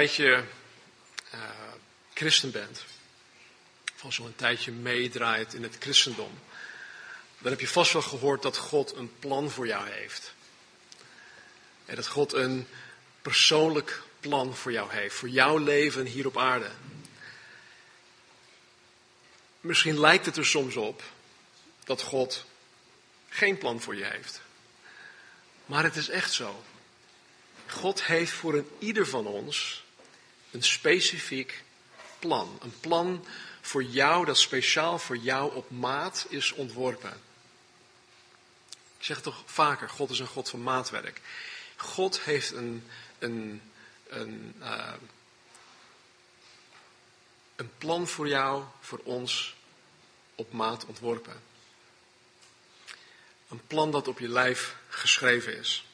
[0.00, 0.44] tijdje
[1.34, 1.40] uh,
[2.14, 2.84] christen bent,
[4.02, 6.38] of je al een tijdje meedraait in het christendom,
[7.38, 10.32] dan heb je vast wel gehoord dat God een plan voor jou heeft.
[11.86, 12.66] En dat God een
[13.22, 16.70] persoonlijk plan voor jou heeft, voor jouw leven hier op aarde.
[19.60, 21.02] Misschien lijkt het er soms op
[21.84, 22.44] dat God
[23.28, 24.40] geen plan voor je heeft.
[25.66, 26.64] Maar het is echt zo.
[27.66, 29.88] God heeft voor een ieder van ons
[30.50, 31.62] een specifiek
[32.18, 32.58] plan.
[32.62, 33.24] Een plan
[33.60, 37.20] voor jou dat speciaal voor jou op maat is ontworpen.
[38.98, 41.20] Ik zeg het toch vaker, God is een God van maatwerk.
[41.76, 42.86] God heeft een,
[43.18, 43.62] een,
[44.08, 44.92] een, uh,
[47.56, 49.54] een plan voor jou, voor ons,
[50.34, 51.42] op maat ontworpen.
[53.48, 55.84] Een plan dat op je lijf geschreven is.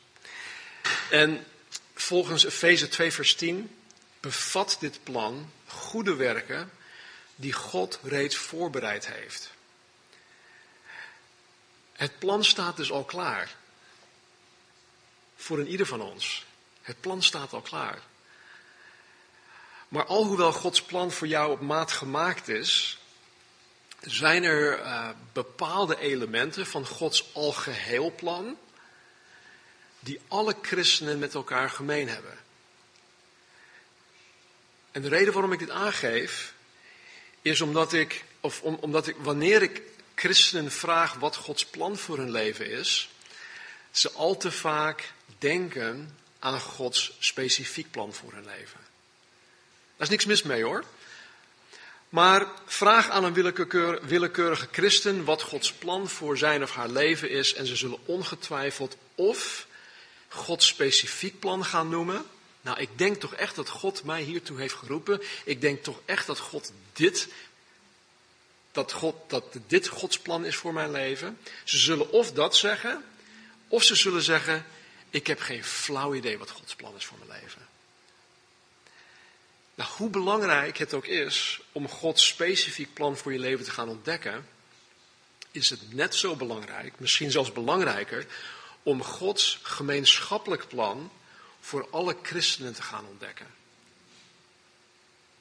[1.10, 1.46] En
[1.95, 3.77] volgens Efeze 2 vers 10
[4.27, 6.71] bevat dit plan goede werken
[7.37, 9.51] die God reeds voorbereid heeft.
[11.93, 13.55] Het plan staat dus al klaar.
[15.37, 16.45] Voor een ieder van ons.
[16.83, 17.99] Het plan staat al klaar.
[19.88, 22.99] Maar alhoewel Gods plan voor jou op maat gemaakt is,
[24.01, 28.59] zijn er uh, bepaalde elementen van Gods algeheel plan
[30.01, 32.46] die alle christenen met elkaar gemeen hebben.
[34.97, 36.52] En de reden waarom ik dit aangeef,
[37.43, 39.83] is omdat ik, of om, omdat ik, wanneer ik
[40.15, 43.09] christenen vraag wat Gods plan voor hun leven is,
[43.91, 48.80] ze al te vaak denken aan Gods specifiek plan voor hun leven.
[49.97, 50.85] Daar is niks mis mee hoor.
[52.09, 57.30] Maar vraag aan een willekeur, willekeurige christen wat Gods plan voor zijn of haar leven
[57.30, 59.67] is en ze zullen ongetwijfeld of
[60.29, 62.24] Gods specifiek plan gaan noemen.
[62.66, 65.22] Nou, ik denk toch echt dat God mij hiertoe heeft geroepen.
[65.44, 67.28] Ik denk toch echt dat God dit,
[68.72, 71.38] dat, God, dat dit Gods plan is voor mijn leven.
[71.65, 73.05] Ze zullen of dat zeggen,
[73.69, 74.66] of ze zullen zeggen,
[75.10, 77.69] ik heb geen flauw idee wat Gods plan is voor mijn leven.
[79.75, 83.88] Nou, hoe belangrijk het ook is om Gods specifiek plan voor je leven te gaan
[83.88, 84.49] ontdekken,
[85.50, 88.26] is het net zo belangrijk, misschien zelfs belangrijker,
[88.82, 91.10] om Gods gemeenschappelijk plan
[91.66, 93.47] voor alle christenen te gaan ontdekken.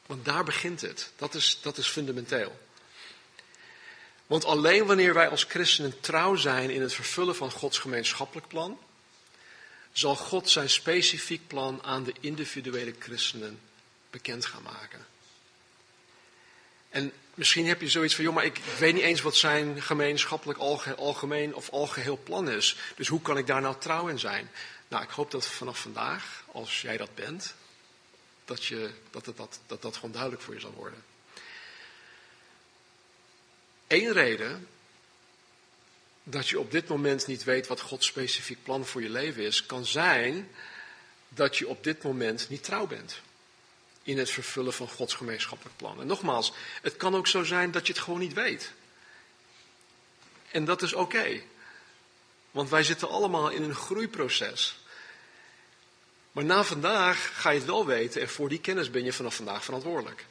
[0.05, 1.11] Want daar begint het.
[1.15, 2.59] Dat is, dat is fundamenteel.
[4.27, 8.79] Want alleen wanneer wij als christenen trouw zijn in het vervullen van Gods gemeenschappelijk plan,
[9.91, 13.59] zal God zijn specifiek plan aan de individuele christenen
[14.09, 15.05] bekend gaan maken.
[16.89, 20.59] En misschien heb je zoiets van, joh, maar ik weet niet eens wat zijn gemeenschappelijk
[20.97, 22.77] algemeen of algeheel plan is.
[22.95, 24.51] Dus hoe kan ik daar nou trouw in zijn?
[24.87, 27.55] Nou, ik hoop dat vanaf vandaag, als jij dat bent,
[28.45, 31.03] dat, je, dat, het, dat, dat dat gewoon duidelijk voor je zal worden.
[33.87, 34.67] Eén reden
[36.23, 39.65] dat je op dit moment niet weet wat Gods specifiek plan voor je leven is,
[39.65, 40.49] kan zijn
[41.29, 43.21] dat je op dit moment niet trouw bent
[44.03, 46.01] in het vervullen van Gods gemeenschappelijk plan.
[46.01, 48.71] En nogmaals, het kan ook zo zijn dat je het gewoon niet weet.
[50.51, 51.41] En dat is oké.
[52.55, 54.77] Want wij zitten allemaal in een groeiproces.
[56.31, 59.35] Maar na vandaag ga je het wel weten en voor die kennis ben je vanaf
[59.35, 60.25] vandaag verantwoordelijk.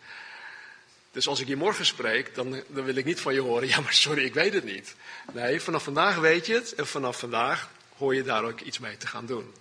[1.11, 3.81] Dus als ik je morgen spreek, dan, dan wil ik niet van je horen, ja
[3.81, 4.95] maar sorry, ik weet het niet.
[5.33, 8.97] Nee, vanaf vandaag weet je het en vanaf vandaag hoor je daar ook iets mee
[8.97, 9.55] te gaan doen.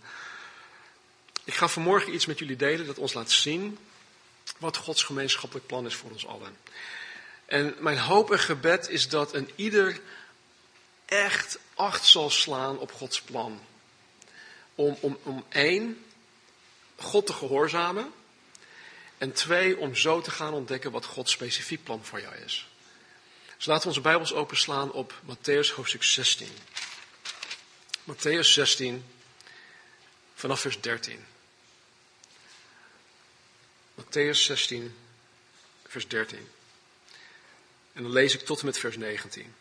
[1.44, 3.78] Ik ga vanmorgen iets met jullie delen dat ons laat zien
[4.58, 6.58] wat Gods gemeenschappelijk plan is voor ons allen.
[7.46, 10.00] En mijn hoop en gebed is dat een ieder
[11.14, 13.62] echt acht zal slaan op Gods plan.
[14.76, 16.06] Om, om, om één,
[16.96, 18.14] God te gehoorzamen.
[19.18, 22.68] En twee, om zo te gaan ontdekken wat Gods specifiek plan voor jou is.
[23.58, 26.48] Dus laten we onze Bijbels openslaan op Matthäus hoofdstuk 16.
[28.04, 29.06] Matthäus 16,
[30.34, 31.26] vanaf vers 13.
[34.02, 34.98] Matthäus 16,
[35.88, 36.50] vers 13.
[37.94, 39.56] En dan lees ik tot en met vers 19.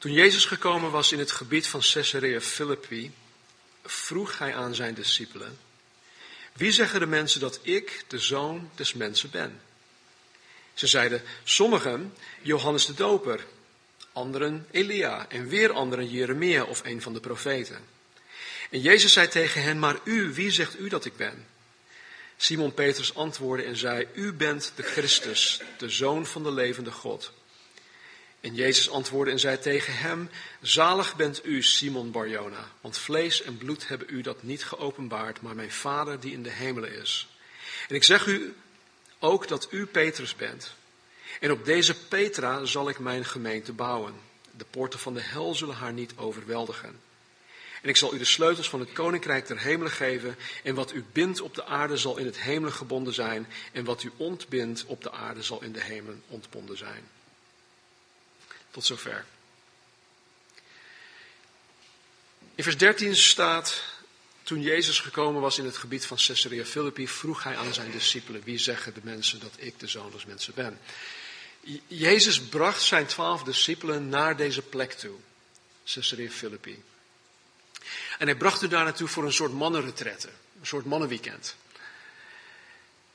[0.00, 3.12] Toen Jezus gekomen was in het gebied van Caesarea Philippi,
[3.84, 5.58] vroeg hij aan zijn discipelen:
[6.52, 9.60] Wie zeggen de mensen dat ik de zoon des mensen ben?
[10.74, 13.46] Ze zeiden: Sommigen Johannes de Doper,
[14.12, 17.78] anderen Elia en weer anderen Jeremia of een van de profeten.
[18.70, 21.46] En Jezus zei tegen hen: Maar u, wie zegt u dat ik ben?
[22.36, 27.32] Simon Petrus antwoordde en zei: U bent de Christus, de zoon van de levende God.
[28.40, 33.56] En Jezus antwoordde en zei tegen hem: Zalig bent u, Simon Barjona, want vlees en
[33.56, 37.28] bloed hebben u dat niet geopenbaard, maar mijn Vader die in de hemelen is.
[37.88, 38.54] En ik zeg u
[39.18, 40.74] ook dat u Petrus bent.
[41.40, 44.14] En op deze Petra zal ik mijn gemeente bouwen.
[44.50, 47.00] De poorten van de hel zullen haar niet overweldigen.
[47.82, 50.36] En ik zal u de sleutels van het koninkrijk der hemelen geven.
[50.62, 53.46] En wat u bindt op de aarde zal in het hemel gebonden zijn.
[53.72, 57.08] En wat u ontbindt op de aarde zal in de hemel ontbonden zijn.
[58.70, 59.24] Tot zover.
[62.54, 63.82] In vers 13 staat,
[64.42, 68.42] toen Jezus gekomen was in het gebied van Caesarea Philippi, vroeg hij aan zijn discipelen,
[68.42, 70.80] wie zeggen de mensen dat ik de zoon des mensen ben?
[71.86, 75.16] Jezus bracht zijn twaalf discipelen naar deze plek toe,
[75.84, 76.82] Caesarea Philippi.
[78.18, 80.28] En hij bracht u daar naartoe voor een soort mannenretrette,
[80.60, 81.56] een soort mannenweekend.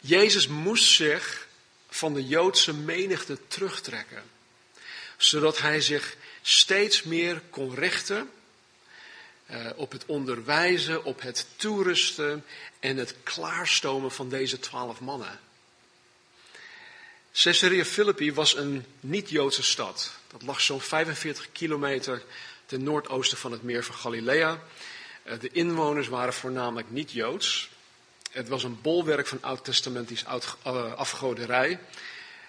[0.01, 1.47] Jezus moest zich
[1.89, 4.23] van de Joodse menigte terugtrekken,
[5.17, 8.29] zodat hij zich steeds meer kon richten
[9.51, 12.45] uh, op het onderwijzen, op het toerusten
[12.79, 15.39] en het klaarstomen van deze twaalf mannen.
[17.33, 20.11] Caesarea Philippi was een niet-Joodse stad.
[20.27, 22.23] Dat lag zo'n 45 kilometer
[22.65, 24.63] ten noordoosten van het meer van Galilea.
[25.23, 27.69] Uh, de inwoners waren voornamelijk niet-Joods.
[28.31, 30.23] Het was een bolwerk van oud-testamentisch
[30.65, 31.79] uh, afgoderij.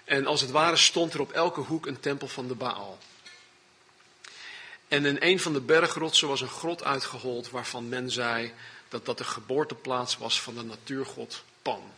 [0.07, 2.97] En als het ware stond er op elke hoek een tempel van de Baal.
[4.87, 8.53] En in een van de bergrotsen was een grot uitgehold waarvan men zei
[8.89, 11.91] dat dat de geboorteplaats was van de natuurgod Pan.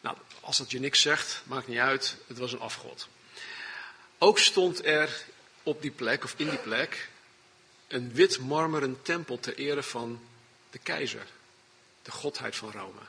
[0.00, 3.08] Nou, als dat je niks zegt, maakt niet uit, het was een afgod.
[4.18, 5.24] Ook stond er
[5.62, 7.08] op die plek, of in die plek,
[7.88, 10.20] een wit marmeren tempel ter ere van
[10.70, 11.26] de keizer,
[12.02, 13.00] de godheid van Rome.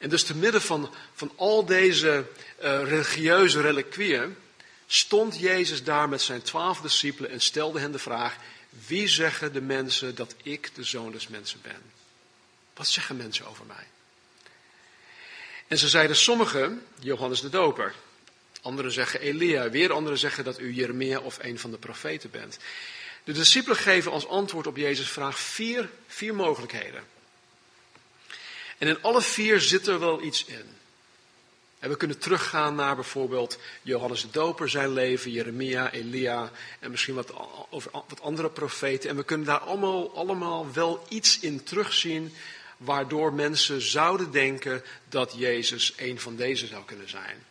[0.00, 2.24] En dus te midden van, van al deze
[2.62, 4.36] uh, religieuze reliquieën
[4.86, 8.36] stond Jezus daar met zijn twaalf discipelen en stelde hen de vraag:
[8.86, 11.82] Wie zeggen de mensen dat ik de zoon des mensen ben?
[12.74, 13.86] Wat zeggen mensen over mij?
[15.66, 17.94] En ze zeiden sommigen, Johannes de Doper.
[18.62, 19.70] Anderen zeggen Elia.
[19.70, 22.58] Weer anderen zeggen dat u Jeremia of een van de profeten bent.
[23.24, 27.04] De discipelen geven als antwoord op Jezus' vraag vier, vier mogelijkheden.
[28.80, 30.76] En in alle vier zit er wel iets in.
[31.78, 37.14] En we kunnen teruggaan naar bijvoorbeeld Johannes de Doper, zijn leven, Jeremia, Elia en misschien
[37.14, 37.32] wat,
[37.70, 39.10] over wat andere profeten.
[39.10, 42.34] En we kunnen daar allemaal, allemaal wel iets in terugzien
[42.76, 47.44] waardoor mensen zouden denken dat Jezus een van deze zou kunnen zijn.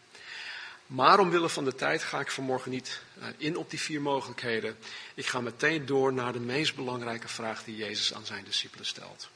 [0.85, 4.77] Maar omwille van de tijd ga ik vanmorgen niet eh, in op die vier mogelijkheden.
[5.13, 9.29] Ik ga meteen door naar de meest belangrijke vraag die Jezus aan zijn discipelen stelt.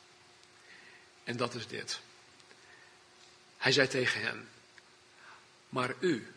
[1.23, 1.99] En dat is dit.
[3.57, 4.49] Hij zei tegen hen,
[5.69, 6.33] maar u,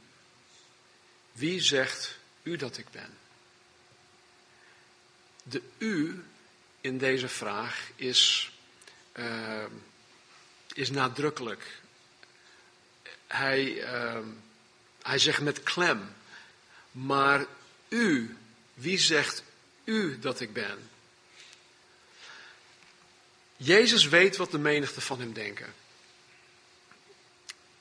[1.33, 3.19] wie zegt u dat ik ben?
[5.43, 6.25] De u
[6.81, 8.53] in deze vraag is,
[9.15, 9.65] uh,
[10.75, 11.81] is nadrukkelijk.
[13.27, 14.27] Hij, uh,
[15.03, 16.15] hij zegt met klem,
[16.91, 17.47] maar
[17.88, 18.37] u,
[18.75, 19.43] wie zegt
[19.85, 20.91] u dat ik ben?
[23.56, 25.75] Jezus weet wat de menigte van hem denken.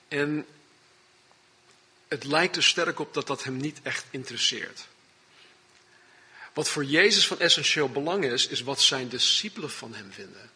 [0.07, 0.45] En
[2.07, 4.88] het lijkt er sterk op dat dat hem niet echt interesseert.
[6.54, 10.52] Wat voor Jezus van essentieel belang is, is wat zijn discipelen van hem vinden.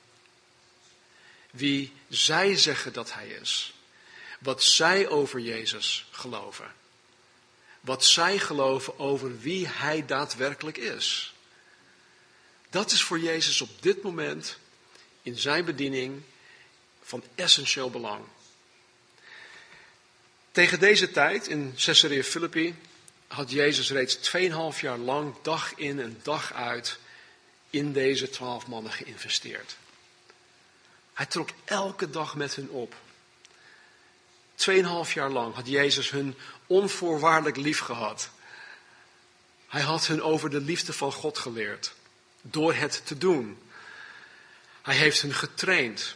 [1.52, 3.74] Wie zij zeggen dat hij is.
[4.40, 6.74] Wat zij over Jezus geloven.
[7.82, 11.34] Wat zij geloven over wie hij daadwerkelijk is.
[12.70, 14.58] Dat is voor Jezus op dit moment
[15.22, 16.22] in zijn bediening
[17.02, 18.24] van essentieel belang.
[20.52, 22.76] Tegen deze tijd in Caesarea Philippi
[23.28, 24.32] had Jezus reeds
[24.76, 27.00] 2,5 jaar lang dag in en dag uit
[27.70, 29.78] in deze twaalf mannen geïnvesteerd.
[31.14, 32.96] Hij trok elke dag met hun op.
[34.56, 36.36] 2,5 jaar lang had Jezus hun
[36.68, 38.30] onvoorwaardelijk lief gehad.
[39.68, 41.94] Hij had hun over de liefde van God geleerd.
[42.42, 43.58] Door het te doen.
[44.90, 46.16] Hij heeft hun getraind.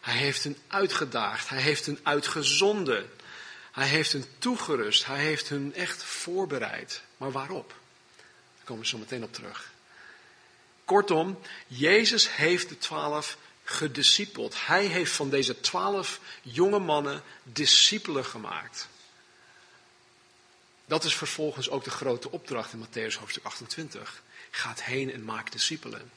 [0.00, 1.48] Hij heeft hen uitgedaagd.
[1.48, 3.10] Hij heeft hen uitgezonden.
[3.72, 5.06] Hij heeft hen toegerust.
[5.06, 7.02] Hij heeft hun echt voorbereid.
[7.16, 7.68] Maar waarop?
[8.56, 9.70] Daar komen we zo meteen op terug.
[10.84, 14.66] Kortom, Jezus heeft de twaalf gediscipeld.
[14.66, 18.88] Hij heeft van deze twaalf jonge mannen discipelen gemaakt.
[20.84, 24.22] Dat is vervolgens ook de grote opdracht in Matthäus hoofdstuk 28.
[24.50, 26.10] Gaat heen en maak discipelen.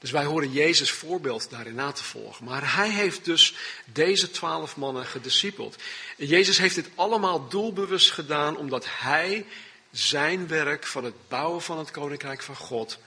[0.00, 2.44] Dus wij horen Jezus voorbeeld daarin na te volgen.
[2.44, 3.54] Maar hij heeft dus
[3.84, 5.76] deze twaalf mannen gediscipeld.
[6.16, 9.46] En Jezus heeft dit allemaal doelbewust gedaan omdat hij
[9.90, 12.98] zijn werk van het bouwen van het koninkrijk van God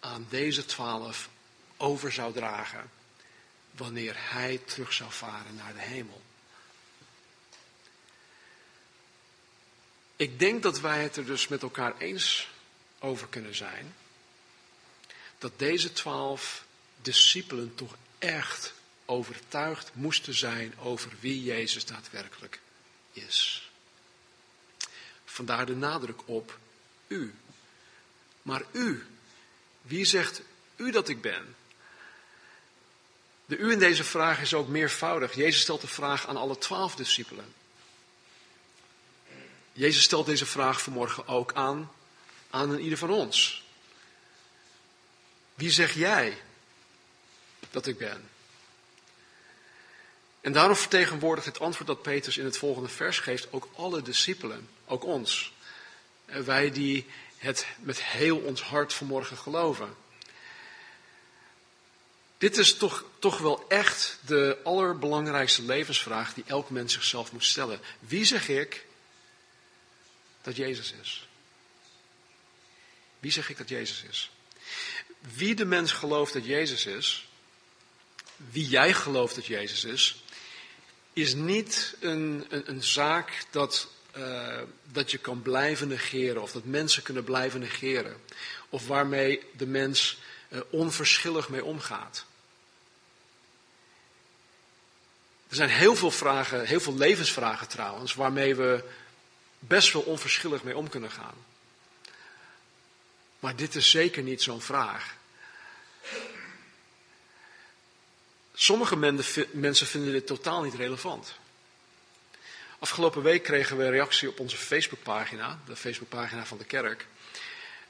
[0.00, 1.28] aan deze twaalf
[1.76, 2.90] over zou dragen.
[3.70, 6.22] wanneer hij terug zou varen naar de hemel.
[10.16, 12.48] Ik denk dat wij het er dus met elkaar eens
[12.98, 13.94] over kunnen zijn
[15.44, 16.64] dat deze twaalf
[17.02, 18.72] discipelen toch echt
[19.04, 22.60] overtuigd moesten zijn over wie Jezus daadwerkelijk
[23.12, 23.70] is.
[25.24, 26.58] Vandaar de nadruk op
[27.06, 27.34] u.
[28.42, 29.06] Maar u,
[29.82, 30.42] wie zegt
[30.76, 31.56] u dat ik ben?
[33.46, 35.34] De u in deze vraag is ook meervoudig.
[35.34, 37.54] Jezus stelt de vraag aan alle twaalf discipelen.
[39.72, 41.92] Jezus stelt deze vraag vanmorgen ook aan,
[42.50, 43.63] aan ieder van ons.
[45.54, 46.42] Wie zeg jij
[47.70, 48.28] dat ik ben?
[50.40, 54.68] En daarom vertegenwoordigt het antwoord dat Petrus in het volgende vers geeft ook alle discipelen,
[54.86, 55.52] ook ons.
[56.24, 57.06] Wij die
[57.36, 59.96] het met heel ons hart vanmorgen geloven.
[62.38, 67.80] Dit is toch, toch wel echt de allerbelangrijkste levensvraag die elk mens zichzelf moet stellen.
[67.98, 68.86] Wie zeg ik
[70.42, 71.28] dat Jezus is?
[73.18, 74.30] Wie zeg ik dat Jezus is?
[75.32, 77.28] Wie de mens gelooft dat Jezus is,
[78.36, 80.24] wie jij gelooft dat Jezus is,
[81.12, 84.60] is niet een, een, een zaak dat, uh,
[84.92, 88.16] dat je kan blijven negeren of dat mensen kunnen blijven negeren.
[88.68, 92.24] Of waarmee de mens uh, onverschillig mee omgaat.
[95.48, 98.84] Er zijn heel veel vragen, heel veel levensvragen trouwens, waarmee we
[99.58, 101.34] best wel onverschillig mee om kunnen gaan.
[103.44, 105.16] Maar dit is zeker niet zo'n vraag.
[108.54, 108.96] Sommige
[109.52, 111.34] mensen vinden dit totaal niet relevant.
[112.78, 117.06] Afgelopen week kregen we een reactie op onze Facebookpagina, de Facebookpagina van de kerk,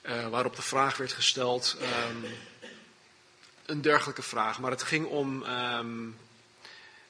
[0.02, 1.76] uh, waarop de vraag werd gesteld,
[2.08, 2.24] um,
[3.66, 6.18] een dergelijke vraag, maar het ging om, um,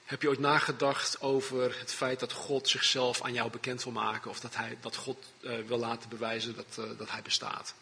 [0.04, 4.30] heb je ooit nagedacht over het feit dat God zichzelf aan jou bekend wil maken
[4.30, 7.74] of dat, hij, dat God uh, wil laten bewijzen dat, uh, dat hij bestaat?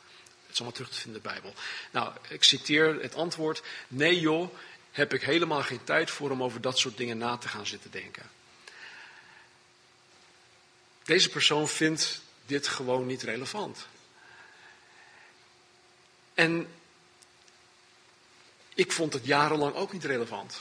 [0.52, 1.60] Het is allemaal terug te vinden in de Bijbel.
[1.90, 3.62] Nou, ik citeer het antwoord.
[3.88, 4.54] Nee joh,
[4.90, 7.90] heb ik helemaal geen tijd voor om over dat soort dingen na te gaan zitten
[7.90, 8.30] denken.
[11.02, 13.86] Deze persoon vindt dit gewoon niet relevant.
[16.34, 16.68] En
[18.74, 20.60] ik vond het jarenlang ook niet relevant.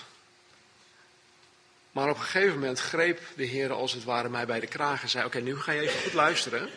[1.91, 5.01] Maar op een gegeven moment greep de Heer als het ware mij bij de kraag
[5.01, 6.69] en zei: Oké, nu ga je even goed luisteren,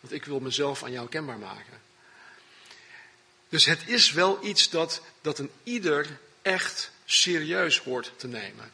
[0.00, 1.88] want ik wil mezelf aan jou kenbaar maken.
[3.50, 8.72] Dus het is wel iets dat, dat een ieder echt serieus hoort te nemen.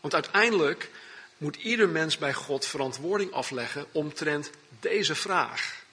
[0.00, 0.90] Want uiteindelijk
[1.36, 4.50] moet ieder mens bij God verantwoording afleggen omtrent
[4.80, 5.84] deze vraag.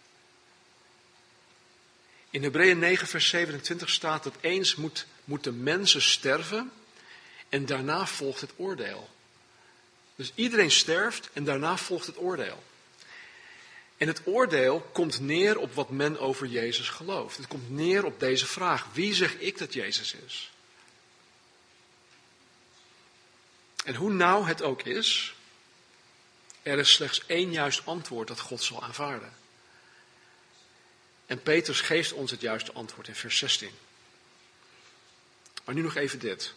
[2.29, 6.71] In Hebreeën 9, vers 27 staat dat eens moet, moeten mensen sterven
[7.49, 9.09] en daarna volgt het oordeel.
[10.15, 12.63] Dus iedereen sterft en daarna volgt het oordeel.
[13.97, 17.37] En het oordeel komt neer op wat men over Jezus gelooft.
[17.37, 20.51] Het komt neer op deze vraag: wie zeg ik dat Jezus is?
[23.83, 25.35] En hoe nauw het ook is,
[26.61, 29.33] er is slechts één juist antwoord dat God zal aanvaarden.
[31.25, 33.71] En Petrus geeft ons het juiste antwoord in vers 16.
[35.65, 36.53] Maar nu nog even dit.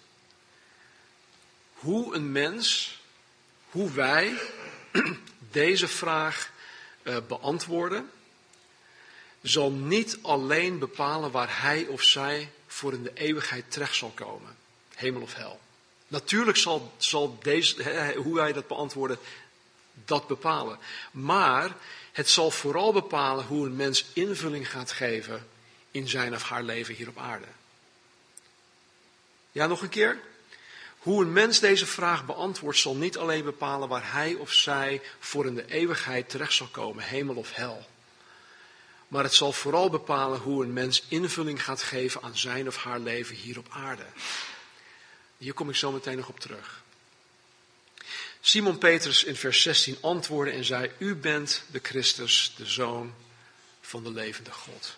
[1.73, 2.99] Hoe een mens,
[3.71, 4.41] hoe wij
[5.51, 6.51] deze vraag
[7.03, 8.11] uh, beantwoorden,
[9.43, 14.57] zal niet alleen bepalen waar hij of zij voor in de eeuwigheid terecht zal komen,
[14.95, 15.61] hemel of hel.
[16.09, 19.19] Natuurlijk zal, zal deze, hoe wij dat beantwoorden,
[20.05, 20.79] dat bepalen.
[21.11, 21.77] Maar
[22.13, 25.49] het zal vooral bepalen hoe een mens invulling gaat geven
[25.91, 27.47] in zijn of haar leven hier op aarde.
[29.53, 30.19] Ja, nog een keer.
[31.01, 35.47] Hoe een mens deze vraag beantwoordt zal niet alleen bepalen waar hij of zij voor
[35.47, 37.89] in de eeuwigheid terecht zal komen, hemel of hel.
[39.09, 42.99] Maar het zal vooral bepalen hoe een mens invulling gaat geven aan zijn of haar
[42.99, 44.07] leven hier op aarde.
[45.39, 46.83] Hier kom ik zo meteen nog op terug.
[48.41, 53.15] Simon Petrus in vers 16 antwoordde en zei: U bent de Christus, de Zoon
[53.81, 54.97] van de levende God.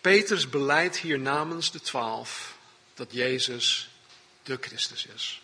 [0.00, 2.56] Petrus beleidt hier namens de twaalf
[2.94, 3.90] dat Jezus
[4.46, 5.40] de Christus is.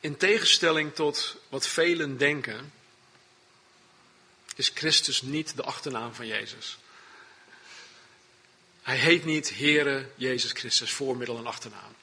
[0.00, 2.72] In tegenstelling tot wat velen denken,
[4.54, 6.78] is Christus niet de achternaam van Jezus.
[8.82, 11.94] Hij heet niet Heere Jezus Christus, voormiddel en achternaam.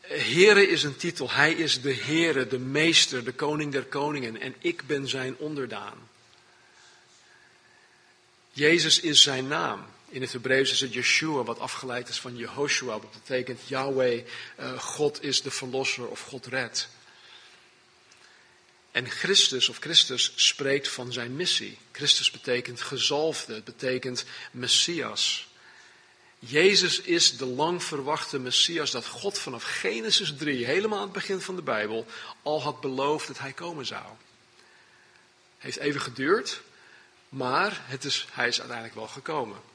[0.00, 1.30] Heere is een titel.
[1.30, 4.40] Hij is de Heere, de Meester, de Koning der Koningen.
[4.40, 6.08] En ik ben zijn onderdaan.
[8.50, 9.86] Jezus is zijn naam.
[10.12, 12.92] In het Hebreeuws is het Yeshua, wat afgeleid is van Jehoshua.
[12.98, 14.24] Dat betekent Yahweh,
[14.60, 16.88] uh, God is de verlosser of God redt.
[18.90, 21.78] En Christus of Christus spreekt van zijn missie.
[21.92, 25.48] Christus betekent gezalfde, het betekent Messias.
[26.38, 31.40] Jezus is de lang verwachte Messias dat God vanaf Genesis 3, helemaal aan het begin
[31.40, 32.06] van de Bijbel,
[32.42, 34.06] al had beloofd dat hij komen zou.
[35.58, 36.60] Heeft even geduurd,
[37.28, 39.70] maar het is, hij is uiteindelijk wel gekomen.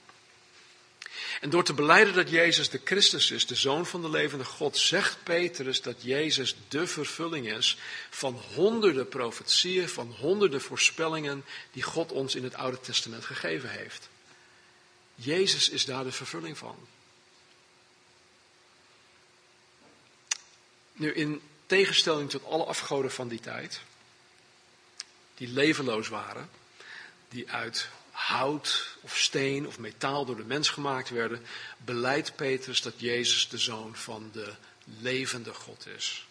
[1.41, 4.77] En door te beleiden dat Jezus de Christus is, de Zoon van de levende God,
[4.77, 7.77] zegt Petrus dat Jezus de vervulling is
[8.09, 14.09] van honderden profetieën, van honderden voorspellingen die God ons in het Oude Testament gegeven heeft.
[15.15, 16.87] Jezus is daar de vervulling van.
[20.93, 23.81] Nu, in tegenstelling tot alle afgoden van die tijd,
[25.35, 26.49] die levenloos waren,
[27.29, 31.45] die uit hout of steen of metaal door de mens gemaakt werden,
[31.77, 34.53] beleidt Petrus dat Jezus de zoon van de
[34.99, 36.25] levende God is.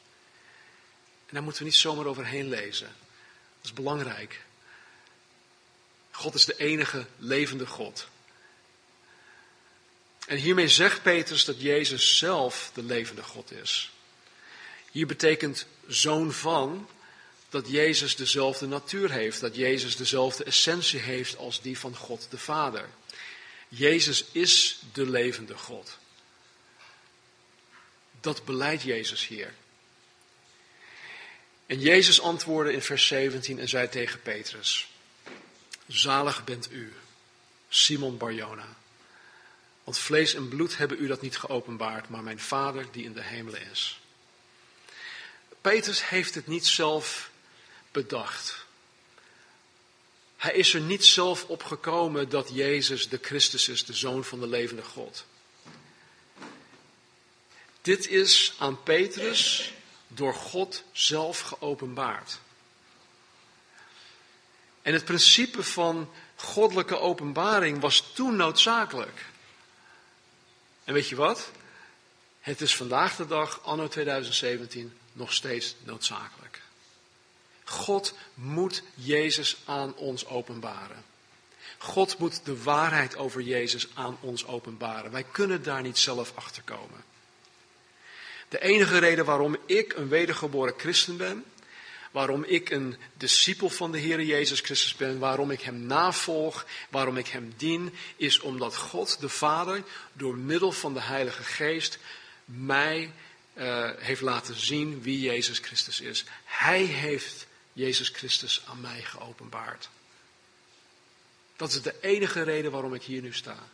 [1.27, 2.87] En daar moeten we niet zomaar overheen lezen.
[2.87, 4.45] Dat is belangrijk.
[6.11, 8.09] God is de enige levende God.
[10.27, 13.91] En hiermee zegt Petrus dat Jezus zelf de levende God is.
[14.91, 16.89] Hier betekent zoon van
[17.49, 22.39] dat Jezus dezelfde natuur heeft, dat Jezus dezelfde essentie heeft als die van God de
[22.39, 22.89] Vader.
[23.69, 25.99] Jezus is de levende God.
[28.21, 29.55] Dat beleidt Jezus hier.
[31.67, 34.89] En Jezus antwoordde in vers 17 en zei tegen Petrus:
[35.87, 36.93] Zalig bent u,
[37.69, 38.77] Simon Barjona.
[39.85, 43.23] Want vlees en bloed hebben u dat niet geopenbaard, maar mijn Vader die in de
[43.23, 44.01] hemelen is.
[45.61, 47.31] Petrus heeft het niet zelf
[47.97, 48.67] bedacht.
[50.37, 54.41] Hij is er niet zelf op gekomen dat Jezus de Christus is, de Zoon van
[54.41, 55.25] de levende God.
[57.81, 59.73] Dit is aan Petrus
[60.07, 62.39] door God zelf geopenbaard.
[64.83, 69.25] En het principe van goddelijke openbaring was toen noodzakelijk.
[70.85, 71.51] En weet je wat?
[72.41, 76.46] Het is vandaag de dag, anno 2017, nog steeds noodzakelijk.
[77.69, 81.05] God moet Jezus aan ons openbaren.
[81.79, 85.11] God moet de waarheid over Jezus aan ons openbaren.
[85.11, 87.05] Wij kunnen daar niet zelf achter komen.
[88.49, 91.45] De enige reden waarom ik een wedergeboren christen ben,
[92.11, 97.17] waarom ik een discipel van de Heer Jezus Christus ben, waarom ik Hem navolg, waarom
[97.17, 101.99] ik Hem dien, is omdat God de Vader door middel van de Heilige Geest
[102.45, 103.13] mij
[103.55, 106.25] uh, heeft laten zien wie Jezus Christus is.
[106.45, 109.89] Hij heeft Jezus Christus aan mij geopenbaard.
[111.57, 113.69] Dat is de enige reden waarom ik hier nu sta.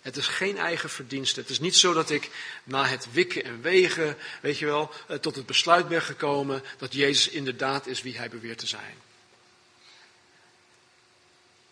[0.00, 1.40] Het is geen eigen verdienste.
[1.40, 2.30] Het is niet zo dat ik
[2.64, 6.92] na het wikken en wegen, weet je wel, eh, tot het besluit ben gekomen dat
[6.92, 8.96] Jezus inderdaad is wie hij beweert te zijn.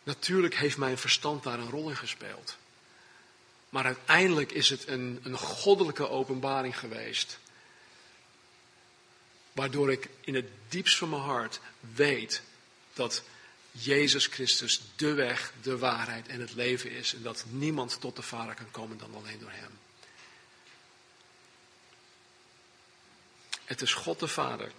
[0.03, 2.57] Natuurlijk heeft mijn verstand daar een rol in gespeeld.
[3.69, 7.39] Maar uiteindelijk is het een, een goddelijke openbaring geweest.
[9.53, 11.61] Waardoor ik in het diepst van mijn hart
[11.95, 12.43] weet
[12.93, 13.23] dat
[13.73, 17.15] Jezus Christus de weg, de waarheid en het leven is.
[17.15, 19.79] En dat niemand tot de Vader kan komen dan alleen door Hem.
[23.65, 24.73] Het is God de Vader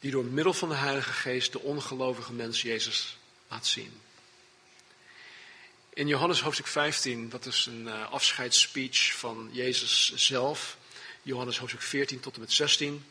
[0.00, 3.16] die door middel van de Heilige Geest de ongelovige mens Jezus
[3.48, 4.00] laat zien.
[5.92, 10.76] In Johannes hoofdstuk 15, dat is een uh, afscheidsspeech van Jezus zelf.
[11.22, 13.04] Johannes hoofdstuk 14 tot en met 16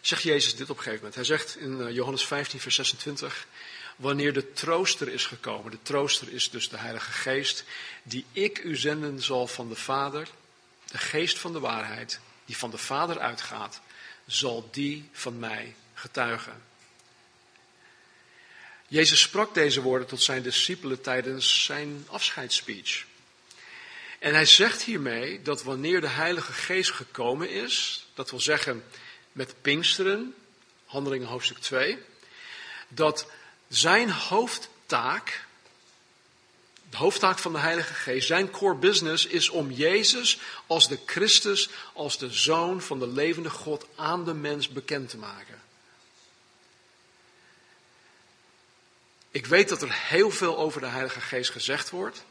[0.00, 1.14] zegt Jezus dit op een gegeven moment.
[1.14, 3.46] Hij zegt in eh, Johannes 15, vers 26,
[3.96, 7.64] wanneer de trooster is gekomen, de trooster is dus de Heilige Geest,
[8.02, 10.28] die ik u zenden zal van de Vader,
[10.90, 13.80] de geest van de waarheid, die van de Vader uitgaat,
[14.26, 16.62] zal die van mij getuigen.
[18.88, 23.04] Jezus sprak deze woorden tot zijn discipelen tijdens zijn afscheidsspeech.
[24.18, 28.84] En hij zegt hiermee dat wanneer de Heilige Geest gekomen is, dat wil zeggen
[29.32, 30.34] met Pinksteren,
[30.84, 31.98] handelingen hoofdstuk 2,
[32.88, 33.26] dat
[33.68, 35.44] zijn hoofdtaak,
[36.90, 41.68] de hoofdtaak van de Heilige Geest, zijn core business is om Jezus als de Christus,
[41.92, 45.62] als de Zoon van de levende God aan de mens bekend te maken.
[49.30, 52.24] Ik weet dat er heel veel over de Heilige Geest gezegd wordt.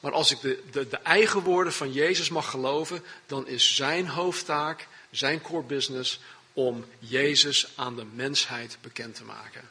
[0.00, 4.08] Maar als ik de, de, de, eigen woorden van Jezus mag geloven, dan is zijn
[4.08, 6.20] hoofdtaak, zijn core business,
[6.52, 9.70] om Jezus aan de mensheid bekend te maken.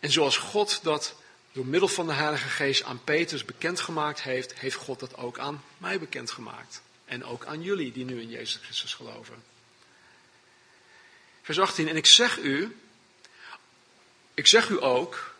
[0.00, 1.14] En zoals God dat
[1.52, 5.64] door middel van de Heilige Geest aan Petrus bekendgemaakt heeft, heeft God dat ook aan
[5.78, 6.82] mij bekendgemaakt.
[7.04, 9.42] En ook aan jullie die nu in Jezus Christus geloven.
[11.42, 12.76] Vers 18, en ik zeg u,
[14.34, 15.34] ik zeg u ook,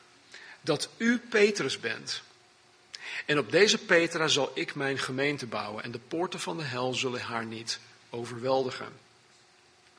[0.61, 2.22] dat u Petrus bent.
[3.26, 6.94] En op deze Petra zal ik mijn gemeente bouwen en de poorten van de hel
[6.94, 7.78] zullen haar niet
[8.11, 8.92] overweldigen.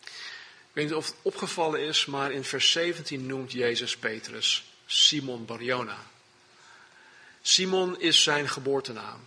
[0.02, 5.46] Ik weet niet of het opgevallen is, maar in vers 17 noemt Jezus Petrus Simon
[5.46, 5.98] Barjona.
[7.42, 9.20] Simon is zijn geboortenaam.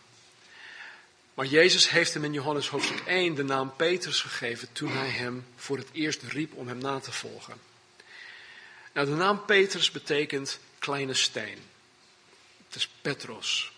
[1.34, 5.46] Maar Jezus heeft hem in Johannes hoofdstuk 1 de naam Petrus gegeven toen hij hem
[5.56, 7.54] voor het eerst riep om hem na te volgen.
[8.92, 11.58] Nou, de naam Petrus betekent kleine steen.
[12.66, 13.72] Het is Petros.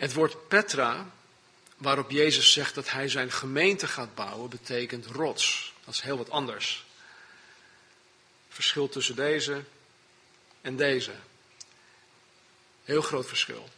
[0.00, 1.10] Het woord Petra,
[1.76, 5.72] waarop Jezus zegt dat hij zijn gemeente gaat bouwen, betekent rots.
[5.84, 6.84] Dat is heel wat anders.
[8.48, 9.62] Verschil tussen deze
[10.60, 11.12] en deze.
[12.84, 13.68] Heel groot verschil.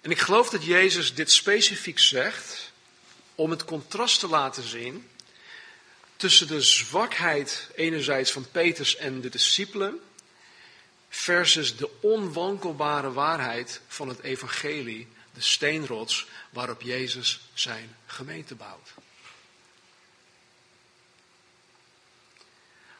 [0.00, 2.72] En ik geloof dat Jezus dit specifiek zegt
[3.34, 5.08] om het contrast te laten zien
[6.16, 10.00] tussen de zwakheid enerzijds van Petrus en de discipelen
[11.08, 18.94] versus de onwankelbare waarheid van het evangelie, de steenrots waarop Jezus zijn gemeente bouwt.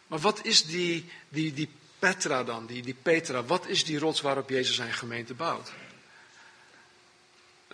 [0.06, 4.20] Maar wat is die, die, die Petra dan, die, die Petra, wat is die rots
[4.20, 5.72] waarop Jezus zijn gemeente bouwt?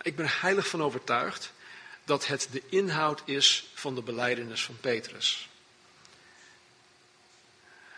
[0.01, 1.53] Ik ben heilig van overtuigd
[2.03, 5.49] dat het de inhoud is van de beleidenis van Petrus.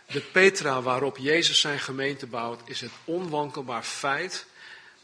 [0.05, 4.45] De Petra waarop Jezus zijn gemeente bouwt, is het onwankelbaar feit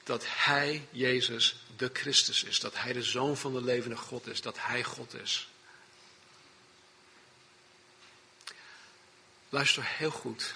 [0.04, 2.60] dat Hij, Jezus, de Christus is.
[2.60, 4.42] Dat Hij de Zoon van de levende God is.
[4.42, 5.50] Dat Hij God is.
[9.50, 10.54] Luister heel goed.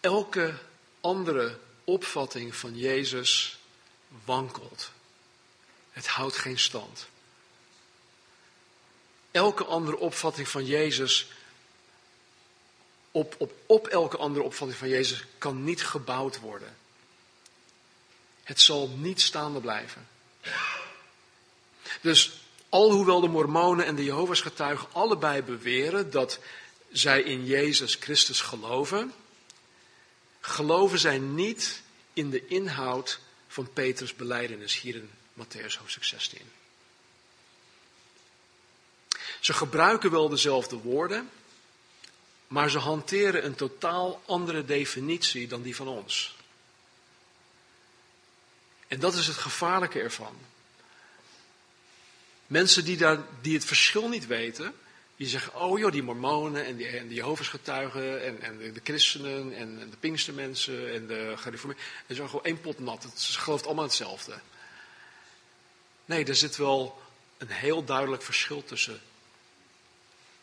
[0.00, 0.54] Elke
[1.00, 3.58] andere opvatting van Jezus
[4.24, 4.90] wankelt.
[5.90, 7.06] Het houdt geen stand.
[9.30, 11.28] Elke andere opvatting van Jezus,
[13.10, 16.76] op, op, op elke andere opvatting van Jezus, kan niet gebouwd worden.
[18.42, 20.08] Het zal niet staande blijven.
[22.00, 26.38] Dus alhoewel de Mormonen en de Jehovah's getuigen allebei beweren dat
[26.92, 29.12] zij in Jezus Christus geloven,
[30.40, 36.40] geloven zij niet in de inhoud van Petrus' beleidenis hier in Matthäus hoofdstuk 16.
[39.40, 41.30] Ze gebruiken wel dezelfde woorden,
[42.48, 46.36] maar ze hanteren een totaal andere definitie dan die van ons.
[48.88, 50.36] En dat is het gevaarlijke ervan.
[52.46, 54.74] Mensen die, daar, die het verschil niet weten,
[55.16, 58.72] die zeggen, oh joh, die mormonen en die, en die Jehovah's getuigen en, en de,
[58.72, 61.86] de, christenen en, en de pinkstermensen en de gereformeerden.
[62.06, 63.06] En zo gewoon één pot nat.
[63.14, 64.40] Ze gelooft allemaal hetzelfde.
[66.04, 67.02] Nee, er zit wel
[67.38, 69.00] een heel duidelijk verschil tussen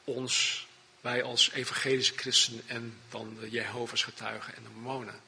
[0.03, 0.67] ons,
[1.05, 5.21] wij als evangelische christenen en dan de Jehovah's getuigen en de mormonen.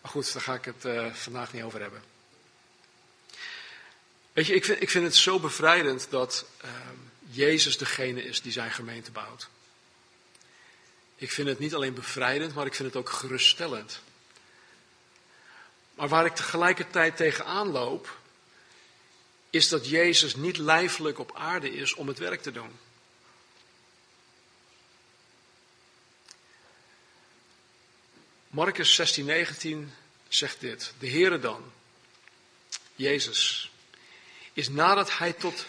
[0.00, 2.02] Maar goed, daar ga ik het uh, vandaag niet over hebben.
[4.32, 6.70] Weet je, ik vind, ik vind het zo bevrijdend dat uh,
[7.30, 9.48] Jezus degene is die zijn gemeente bouwt.
[11.16, 14.00] Ik vind het niet alleen bevrijdend, maar ik vind het ook geruststellend.
[15.94, 18.18] Maar waar ik tegelijkertijd tegenaan loop,
[19.50, 22.78] is dat Jezus niet lijfelijk op aarde is om het werk te doen.
[28.52, 29.94] Marcus 16, 19
[30.28, 30.92] zegt dit.
[30.98, 31.72] De Heere dan,
[32.94, 33.70] Jezus,
[34.52, 35.66] is nadat hij tot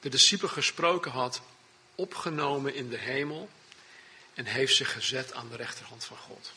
[0.00, 1.42] de discipelen gesproken had,
[1.94, 3.50] opgenomen in de hemel
[4.34, 6.52] en heeft zich gezet aan de rechterhand van God.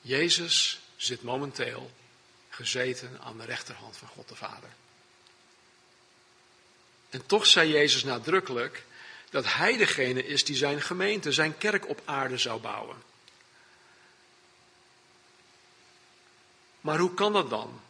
[0.00, 1.90] Jezus zit momenteel
[2.48, 4.70] gezeten aan de rechterhand van God de Vader.
[7.10, 8.84] En toch zei Jezus nadrukkelijk
[9.30, 13.14] dat hij degene is die zijn gemeente, zijn kerk op aarde zou bouwen.
[16.86, 17.80] Maar hoe kan dat dan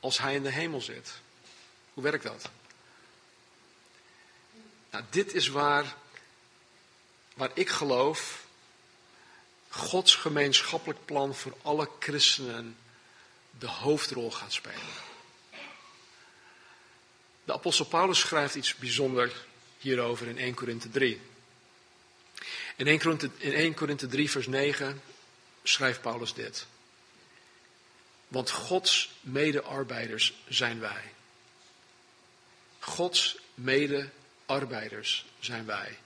[0.00, 1.20] als hij in de hemel zit?
[1.94, 2.50] Hoe werkt dat?
[4.90, 5.96] Nou, dit is waar,
[7.34, 8.44] waar ik geloof
[9.68, 12.76] Gods gemeenschappelijk plan voor alle christenen
[13.58, 14.92] de hoofdrol gaat spelen.
[17.44, 19.34] De apostel Paulus schrijft iets bijzonders
[19.78, 21.20] hierover in 1 Korinthe 3.
[22.76, 25.02] In 1 Korinthe, in 1 Korinthe 3 vers 9
[25.62, 26.66] schrijft Paulus dit.
[28.32, 31.12] Want Gods medearbeiders zijn wij.
[32.78, 35.98] Gods medearbeiders zijn wij.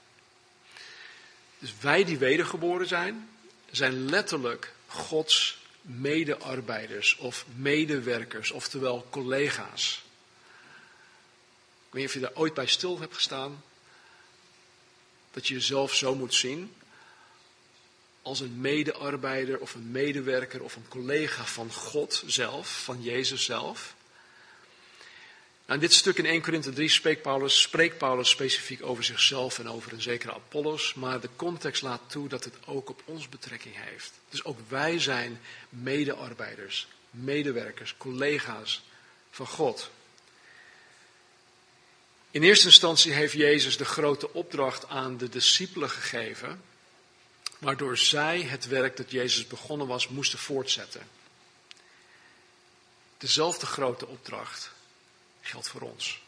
[1.59, 3.29] Dus wij die wedergeboren zijn,
[3.71, 10.01] zijn letterlijk Gods medearbeiders of medewerkers, oftewel collega's.
[11.87, 13.63] Ik weet niet of je daar ooit bij stil hebt gestaan,
[15.31, 16.73] dat je jezelf zo moet zien
[18.27, 23.95] als een medearbeider of een medewerker of een collega van God zelf, van Jezus zelf.
[25.65, 29.59] Nou, in dit stuk in 1 Korinthe 3 spreekt Paulus, spreekt Paulus specifiek over zichzelf
[29.59, 33.29] en over een zekere Apollos, maar de context laat toe dat het ook op ons
[33.29, 34.11] betrekking heeft.
[34.29, 38.83] Dus ook wij zijn medearbeiders, medewerkers, collega's
[39.31, 39.89] van God.
[42.31, 46.61] In eerste instantie heeft Jezus de grote opdracht aan de discipelen gegeven,
[47.59, 51.01] waardoor zij het werk dat Jezus begonnen was moesten voortzetten.
[53.17, 54.71] Dezelfde grote opdracht
[55.41, 56.21] geldt voor ons.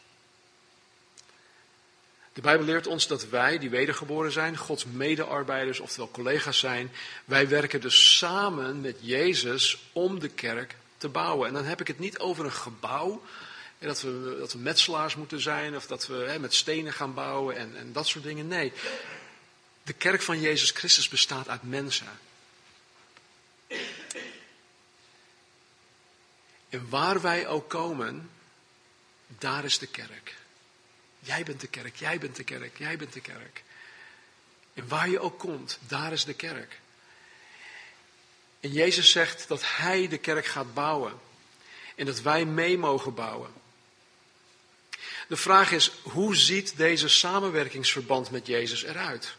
[2.32, 6.92] De Bijbel leert ons dat wij, die wedergeboren zijn, Gods medearbeiders, oftewel collega's zijn.
[7.24, 11.48] Wij werken dus samen met Jezus om de kerk te bouwen.
[11.48, 13.22] En dan heb ik het niet over een gebouw,
[13.78, 17.56] dat we, dat we metselaars moeten zijn, of dat we hè, met stenen gaan bouwen
[17.56, 18.48] en, en dat soort dingen.
[18.48, 18.72] Nee,
[19.82, 22.18] de kerk van Jezus Christus bestaat uit mensen.
[26.68, 28.30] En waar wij ook komen,
[29.26, 30.36] daar is de kerk.
[31.20, 33.62] Jij bent de kerk, jij bent de kerk, jij bent de kerk.
[34.74, 36.80] En waar je ook komt, daar is de kerk.
[38.60, 41.20] En Jezus zegt dat Hij de kerk gaat bouwen.
[41.94, 43.52] En dat wij mee mogen bouwen.
[45.28, 49.36] De vraag is, hoe ziet deze samenwerkingsverband met Jezus eruit?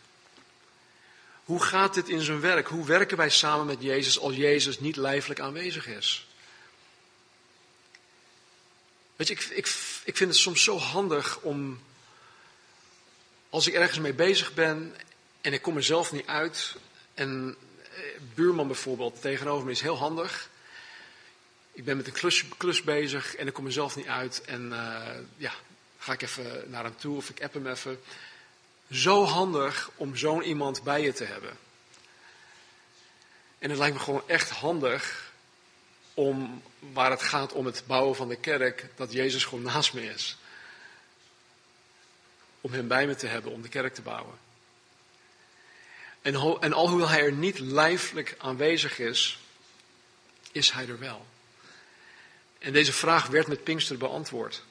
[1.46, 2.68] Hoe gaat dit in zijn werk?
[2.68, 6.28] Hoe werken wij samen met Jezus als Jezus niet lijfelijk aanwezig is?
[9.16, 9.66] Weet je, ik, ik,
[10.04, 11.80] ik vind het soms zo handig om,
[13.50, 14.96] als ik ergens mee bezig ben
[15.42, 16.76] en ik kom er zelf niet uit,
[17.14, 18.02] en eh,
[18.34, 20.50] buurman bijvoorbeeld tegenover me is heel handig.
[21.72, 24.70] Ik ben met een klus, klus bezig en ik kom er zelf niet uit en
[24.70, 25.54] uh, ja,
[25.98, 28.00] ga ik even naar hem toe of ik app hem even.
[28.92, 31.58] Zo handig om zo'n iemand bij je te hebben.
[33.60, 35.32] En het lijkt me gewoon echt handig
[36.14, 40.10] om waar het gaat om het bouwen van de kerk, dat Jezus gewoon naast me
[40.10, 40.38] is.
[42.62, 44.38] Om hem bij me te hebben om de kerk te bouwen.
[46.22, 49.40] En, en alhoewel hij er niet lijfelijk aanwezig is,
[50.52, 51.26] is hij er wel.
[52.60, 54.64] En deze vraag werd met Pinkster beantwoord.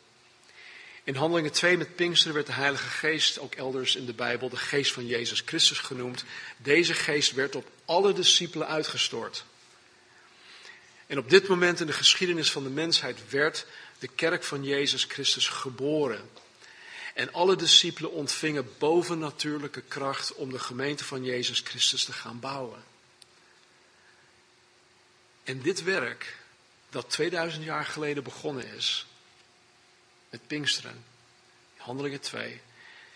[1.10, 4.56] In Handelingen 2 met Pinkster werd de Heilige Geest, ook elders in de Bijbel, de
[4.56, 6.24] Geest van Jezus Christus genoemd.
[6.56, 9.44] Deze Geest werd op alle discipelen uitgestort.
[11.06, 13.66] En op dit moment in de geschiedenis van de mensheid werd
[13.98, 16.30] de kerk van Jezus Christus geboren.
[17.14, 22.84] En alle discipelen ontvingen bovennatuurlijke kracht om de gemeente van Jezus Christus te gaan bouwen.
[25.44, 26.36] En dit werk,
[26.90, 29.06] dat 2000 jaar geleden begonnen is,
[30.30, 31.04] met Pinksteren,
[31.76, 32.60] Handelingen 2,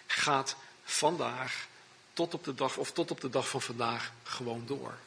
[0.06, 1.66] gaat vandaag
[2.12, 4.98] tot op de dag, of tot op de dag van vandaag gewoon door.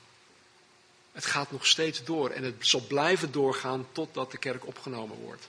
[1.11, 5.47] Het gaat nog steeds door en het zal blijven doorgaan totdat de kerk opgenomen wordt.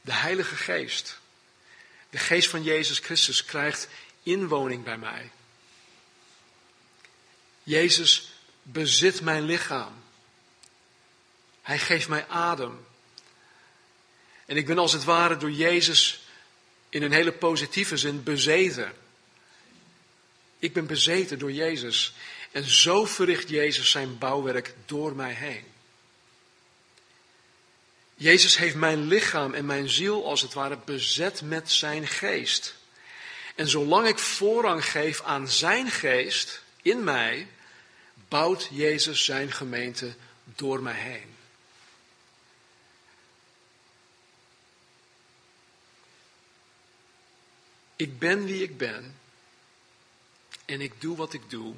[0.00, 1.18] De Heilige Geest,
[2.10, 3.88] de Geest van Jezus Christus, krijgt
[4.22, 5.30] inwoning bij mij.
[7.62, 10.02] Jezus bezit mijn lichaam.
[11.62, 12.86] Hij geeft mij adem.
[14.46, 16.20] En ik ben als het ware door Jezus
[16.88, 18.92] in een hele positieve zin bezeten.
[20.58, 22.14] Ik ben bezeten door Jezus.
[22.52, 25.64] En zo verricht Jezus zijn bouwwerk door mij heen.
[28.14, 32.74] Jezus heeft mijn lichaam en mijn ziel als het ware bezet met zijn geest.
[33.54, 37.46] En zolang ik voorrang geef aan zijn geest in mij,
[38.28, 41.35] bouwt Jezus zijn gemeente door mij heen.
[47.96, 49.18] Ik ben wie ik ben
[50.64, 51.74] en ik doe wat ik doe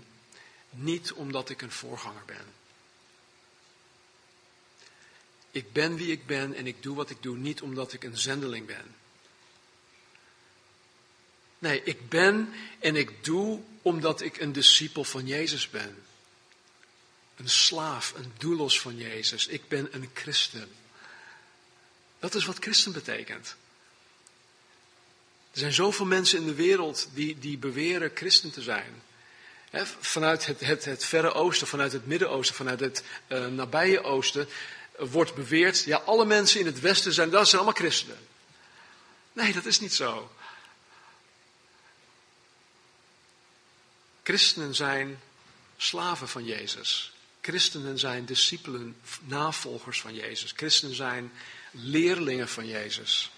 [0.70, 2.44] niet omdat ik een voorganger ben.
[5.50, 8.18] Ik ben wie ik ben en ik doe wat ik doe niet omdat ik een
[8.18, 8.94] zendeling ben.
[11.58, 16.02] Nee, ik ben en ik doe omdat ik een discipel van Jezus ben.
[17.36, 19.46] Een slaaf, een doelos van Jezus.
[19.46, 20.70] Ik ben een christen.
[22.18, 23.56] Dat is wat christen betekent.
[25.52, 29.02] Er zijn zoveel mensen in de wereld die, die beweren christen te zijn
[30.00, 34.48] vanuit het, het, het, Verre Oosten, vanuit het Midden-Oosten, vanuit het uh, nabije Oosten,
[34.98, 38.18] wordt beweerd, ja, alle mensen in het Westen zijn, dat zijn allemaal christenen.
[39.32, 40.32] Nee, dat is niet zo.
[44.22, 45.20] Christenen zijn
[45.76, 47.12] slaven van Jezus.
[47.40, 50.52] Christenen zijn discipelen, navolgers van Jezus.
[50.56, 51.32] Christenen zijn
[51.70, 53.30] leerlingen van Jezus.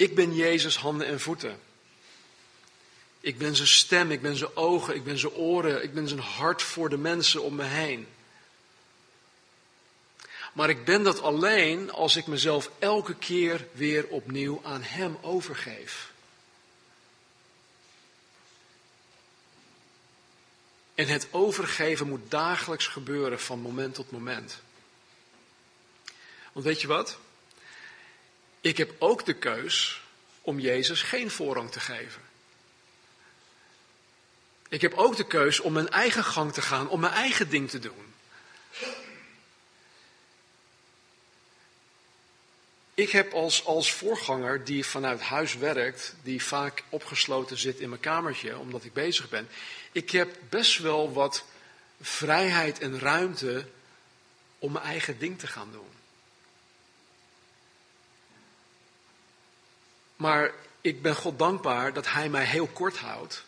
[0.00, 1.60] Ik ben Jezus handen en voeten.
[3.20, 6.20] Ik ben zijn stem, ik ben zijn ogen, ik ben zijn oren, ik ben zijn
[6.20, 8.06] hart voor de mensen om me heen.
[10.52, 16.12] Maar ik ben dat alleen als ik mezelf elke keer weer opnieuw aan Hem overgeef.
[20.94, 24.60] En het overgeven moet dagelijks gebeuren van moment tot moment.
[26.52, 27.18] Want weet je wat?
[28.60, 30.02] Ik heb ook de keus
[30.40, 32.22] om Jezus geen voorrang te geven.
[34.68, 37.70] Ik heb ook de keus om mijn eigen gang te gaan, om mijn eigen ding
[37.70, 38.14] te doen.
[42.94, 48.00] Ik heb als, als voorganger die vanuit huis werkt, die vaak opgesloten zit in mijn
[48.00, 49.48] kamertje omdat ik bezig ben.
[49.92, 51.44] Ik heb best wel wat
[52.00, 53.66] vrijheid en ruimte
[54.58, 55.89] om mijn eigen ding te gaan doen.
[60.20, 63.44] Maar ik ben God dankbaar dat Hij mij heel kort houdt.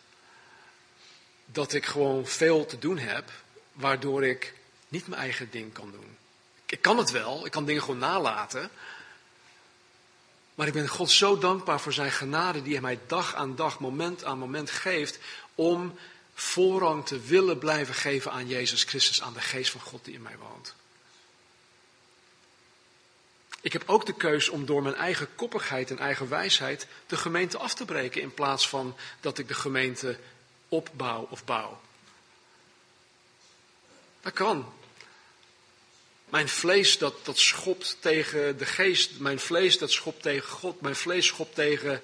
[1.47, 3.31] Dat ik gewoon veel te doen heb,
[3.73, 4.55] waardoor ik
[4.89, 6.17] niet mijn eigen ding kan doen.
[6.67, 8.71] Ik kan het wel, ik kan dingen gewoon nalaten.
[10.55, 13.81] Maar ik ben God zo dankbaar voor zijn genade die hij mij dag aan dag,
[13.81, 15.19] moment aan moment geeft
[15.55, 15.99] om
[16.35, 20.23] voorrang te willen blijven geven aan Jezus Christus, aan de geest van God die in
[20.23, 20.75] mij woont.
[23.63, 27.59] Ik heb ook de keus om door mijn eigen koppigheid en eigen wijsheid de gemeente
[27.59, 30.19] af te breken in plaats van dat ik de gemeente
[30.69, 31.81] opbouw of bouw.
[34.21, 34.73] Dat kan.
[36.25, 39.19] Mijn vlees dat, dat schopt tegen de geest.
[39.19, 40.81] Mijn vlees dat schopt tegen God.
[40.81, 42.03] Mijn vlees schopt tegen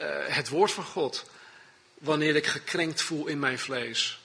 [0.00, 1.24] uh, het woord van God.
[1.94, 4.23] Wanneer ik gekrenkt voel in mijn vlees.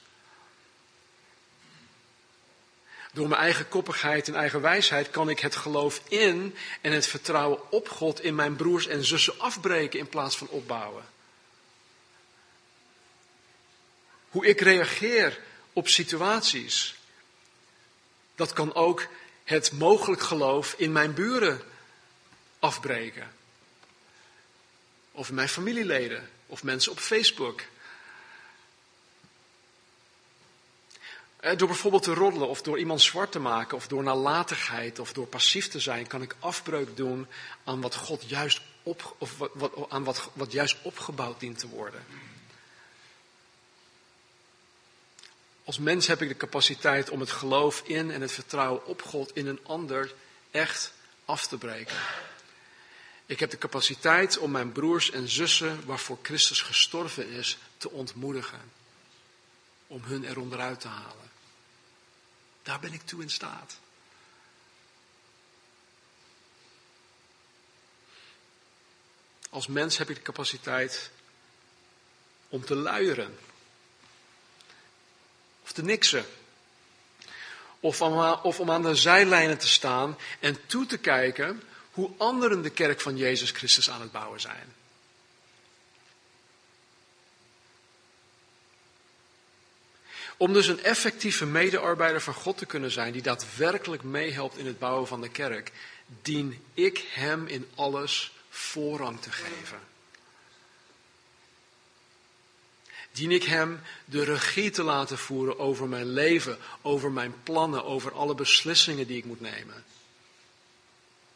[3.13, 7.71] Door mijn eigen koppigheid en eigen wijsheid kan ik het geloof in en het vertrouwen
[7.71, 11.03] op God in mijn broers en zussen afbreken in plaats van opbouwen.
[14.29, 15.39] Hoe ik reageer
[15.73, 16.95] op situaties,
[18.35, 19.07] dat kan ook
[19.43, 21.61] het mogelijk geloof in mijn buren
[22.59, 23.33] afbreken.
[25.11, 27.61] Of in mijn familieleden, of mensen op Facebook.
[31.39, 35.27] Door bijvoorbeeld te roddelen of door iemand zwart te maken of door nalatigheid of door
[35.27, 37.27] passief te zijn, kan ik afbreuk doen
[37.63, 41.67] aan wat God juist, op, of wat, wat, aan wat, wat juist opgebouwd dient te
[41.67, 42.03] worden.
[45.63, 49.35] Als mens heb ik de capaciteit om het geloof in en het vertrouwen op God
[49.35, 50.13] in een ander
[50.51, 50.93] echt
[51.25, 51.95] af te breken.
[53.25, 58.71] Ik heb de capaciteit om mijn broers en zussen waarvoor Christus gestorven is te ontmoedigen.
[59.87, 61.28] Om hun eronderuit te halen.
[62.63, 63.79] Daar ben ik toe in staat.
[69.49, 71.11] Als mens heb ik de capaciteit
[72.49, 73.39] om te luieren
[75.63, 76.25] of te niksen.
[77.79, 82.61] Of om, of om aan de zijlijnen te staan en toe te kijken hoe anderen
[82.61, 84.75] de kerk van Jezus Christus aan het bouwen zijn.
[90.39, 94.79] Om dus een effectieve medearbeider van God te kunnen zijn, die daadwerkelijk meehelpt in het
[94.79, 95.71] bouwen van de kerk,
[96.21, 99.79] dien ik hem in alles voorrang te geven.
[103.11, 108.13] Dien ik Hem de regie te laten voeren over mijn leven, over mijn plannen, over
[108.13, 109.75] alle beslissingen die ik moet nemen.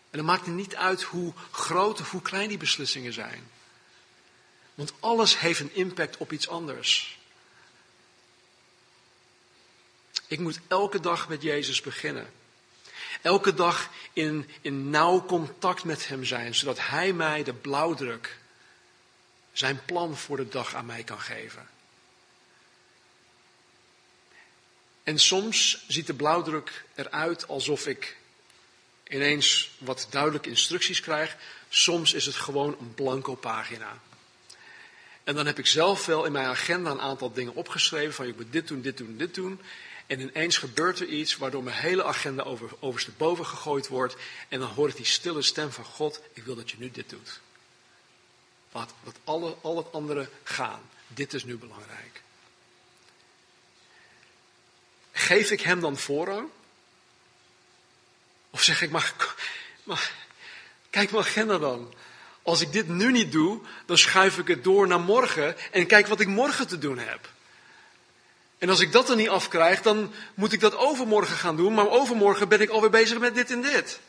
[0.09, 3.49] En dan maakt het niet uit hoe groot of hoe klein die beslissingen zijn.
[4.75, 7.17] Want alles heeft een impact op iets anders.
[10.27, 12.33] Ik moet elke dag met Jezus beginnen.
[13.21, 18.37] Elke dag in, in nauw contact met Hem zijn, zodat Hij mij de blauwdruk
[19.51, 21.67] zijn plan voor de dag aan mij kan geven.
[25.03, 28.17] En soms ziet de blauwdruk eruit alsof ik
[29.07, 31.35] ineens wat duidelijke instructies krijg.
[31.69, 33.99] Soms is het gewoon een blanco pagina.
[35.23, 38.33] En dan heb ik zelf wel in mijn agenda een aantal dingen opgeschreven van je
[38.35, 39.61] moet dit doen, dit doen, dit doen.
[40.07, 44.15] En ineens gebeurt er iets waardoor mijn hele agenda over, oversteboven gegooid wordt.
[44.49, 47.09] En dan hoor ik die stille stem van God, ik wil dat je nu dit
[47.09, 47.39] doet.
[48.71, 50.81] Laat dat alle, al het andere gaan.
[51.07, 52.21] Dit is nu belangrijk.
[55.11, 56.49] Geef ik hem dan voorrang?
[58.49, 59.13] Of zeg ik, maar,
[59.83, 60.11] maar
[60.89, 61.93] kijk mijn agenda dan.
[62.41, 66.07] Als ik dit nu niet doe, dan schuif ik het door naar morgen en kijk
[66.07, 67.32] wat ik morgen te doen heb.
[68.63, 71.89] En als ik dat er niet afkrijg, dan moet ik dat overmorgen gaan doen, maar
[71.89, 73.99] overmorgen ben ik alweer bezig met dit en dit.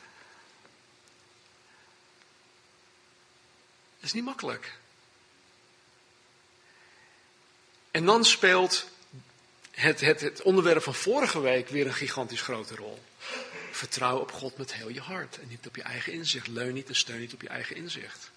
[3.97, 4.79] Dat is niet makkelijk.
[7.91, 8.87] En dan speelt
[9.71, 13.03] het, het, het onderwerp van vorige week weer een gigantisch grote rol.
[13.71, 16.47] Vertrouw op God met heel je hart en niet op je eigen inzicht.
[16.47, 18.31] Leun niet en steun niet op je eigen inzicht.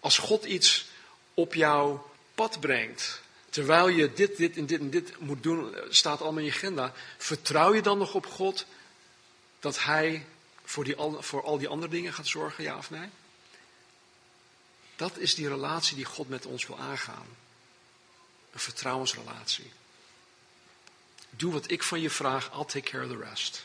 [0.00, 0.86] Als God iets
[1.34, 3.20] op jouw pad brengt,
[3.52, 6.92] terwijl je dit, dit en dit en dit moet doen, staat allemaal in je agenda,
[7.18, 8.66] vertrouw je dan nog op God
[9.60, 10.26] dat Hij
[10.64, 13.08] voor, die, voor al die andere dingen gaat zorgen, ja of nee?
[14.96, 17.26] Dat is die relatie die God met ons wil aangaan.
[18.52, 19.72] Een vertrouwensrelatie.
[21.30, 23.64] Doe wat ik van je vraag, I'll take care of the rest.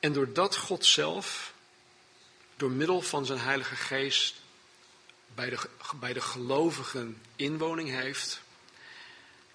[0.00, 1.51] En doordat God zelf,
[2.56, 4.34] door middel van zijn Heilige Geest,
[5.34, 5.58] bij de,
[5.94, 8.40] bij de gelovigen inwoning heeft,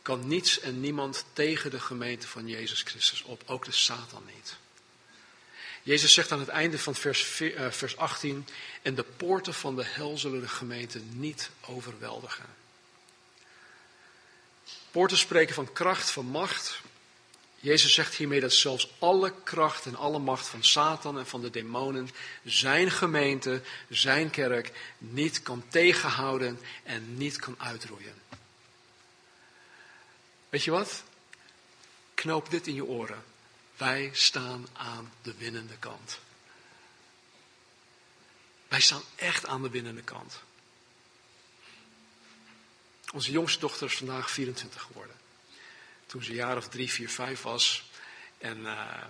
[0.02, 4.58] kan niets en niemand tegen de gemeente van Jezus Christus op, ook de Satan niet.
[5.84, 8.48] Jezus zegt aan het einde van vers, uh, vers 18,
[8.82, 12.46] en de poorten van de hel zullen de gemeente niet overweldigen.
[14.92, 16.82] Poorten spreken van kracht, van macht.
[17.68, 21.50] Jezus zegt hiermee dat zelfs alle kracht en alle macht van Satan en van de
[21.50, 22.10] demonen
[22.44, 28.14] zijn gemeente, zijn kerk niet kan tegenhouden en niet kan uitroeien.
[30.50, 31.04] Weet je wat?
[32.14, 33.24] Knoop dit in je oren.
[33.78, 36.20] Wij staan aan de winnende kant.
[38.68, 40.40] Wij staan echt aan de winnende kant.
[43.14, 45.17] Onze jongste dochter is vandaag 24 geworden.
[46.08, 47.90] Toen ze een jaar of drie, vier, vijf was.
[48.38, 49.04] En uh,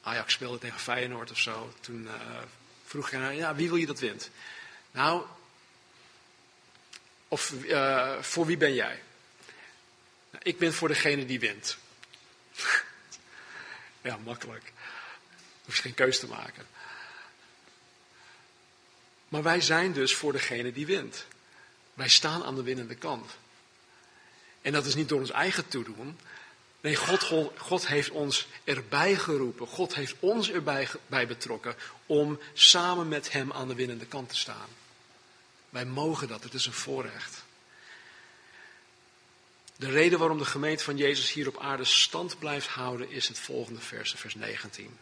[0.00, 1.74] Ajax speelde tegen Feyenoord of zo.
[1.80, 2.12] Toen uh,
[2.84, 4.30] vroeg ik haar, ja, wie wil je dat wint?
[4.90, 5.24] Nou,
[7.28, 9.02] of uh, voor wie ben jij?
[10.30, 11.76] Nou, ik ben voor degene die wint.
[14.00, 14.72] Ja, makkelijk.
[15.64, 16.66] Hoef je geen keus te maken.
[19.28, 21.26] Maar wij zijn dus voor degene die wint.
[21.94, 23.36] Wij staan aan de winnende kant.
[24.64, 26.18] En dat is niet door ons eigen toedoen.
[26.80, 29.66] Nee, God, God heeft ons erbij geroepen.
[29.66, 34.36] God heeft ons erbij bij betrokken om samen met Hem aan de winnende kant te
[34.36, 34.68] staan.
[35.70, 37.44] Wij mogen dat, het is een voorrecht.
[39.76, 43.38] De reden waarom de gemeente van Jezus hier op aarde stand blijft houden is het
[43.38, 44.98] volgende vers, vers 19.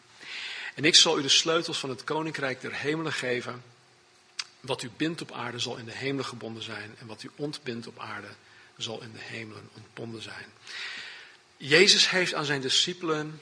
[0.75, 3.63] En ik zal u de sleutels van het koninkrijk der hemelen geven.
[4.61, 7.87] Wat u bindt op aarde zal in de hemelen gebonden zijn en wat u ontbindt
[7.87, 8.29] op aarde
[8.77, 10.53] zal in de hemelen ontbonden zijn.
[11.57, 13.41] Jezus heeft aan zijn discipelen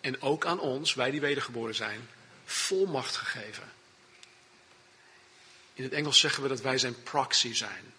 [0.00, 2.08] en ook aan ons, wij die wedergeboren zijn,
[2.44, 3.72] volmacht gegeven.
[5.74, 7.92] In het Engels zeggen we dat wij zijn proxy zijn.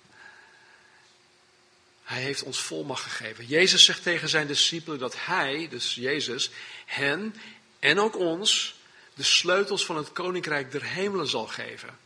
[2.03, 3.45] Hij heeft ons volmacht gegeven.
[3.45, 6.49] Jezus zegt tegen zijn discipelen dat hij, dus Jezus,
[6.85, 7.35] hen
[7.79, 8.75] en ook ons
[9.13, 11.97] de sleutels van het koninkrijk der hemelen zal geven.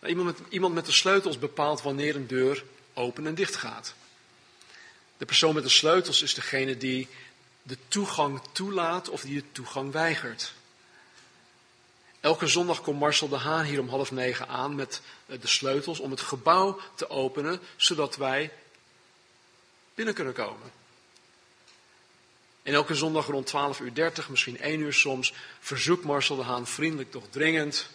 [0.00, 2.64] Nou, iemand, met, iemand met de sleutels bepaalt wanneer een deur
[2.94, 3.94] open en dicht gaat.
[5.16, 7.08] De persoon met de sleutels is degene die
[7.62, 10.52] de toegang toelaat of die de toegang weigert.
[12.20, 16.10] Elke zondag komt Marcel de Haan hier om half negen aan met de sleutels om
[16.10, 18.52] het gebouw te openen, zodat wij
[19.94, 20.72] binnen kunnen komen.
[22.62, 26.66] En elke zondag rond 12 uur 30, misschien 1 uur soms, verzoekt Marcel de Haan
[26.66, 27.88] vriendelijk toch dringend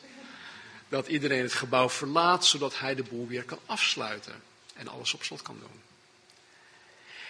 [0.89, 4.46] dat iedereen het gebouw verlaat, zodat hij de boel weer kan afsluiten
[4.77, 5.81] en alles op slot kan doen.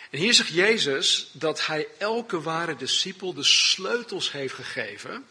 [0.09, 5.25] En hier zegt Jezus dat hij elke ware discipel de sleutels heeft gegeven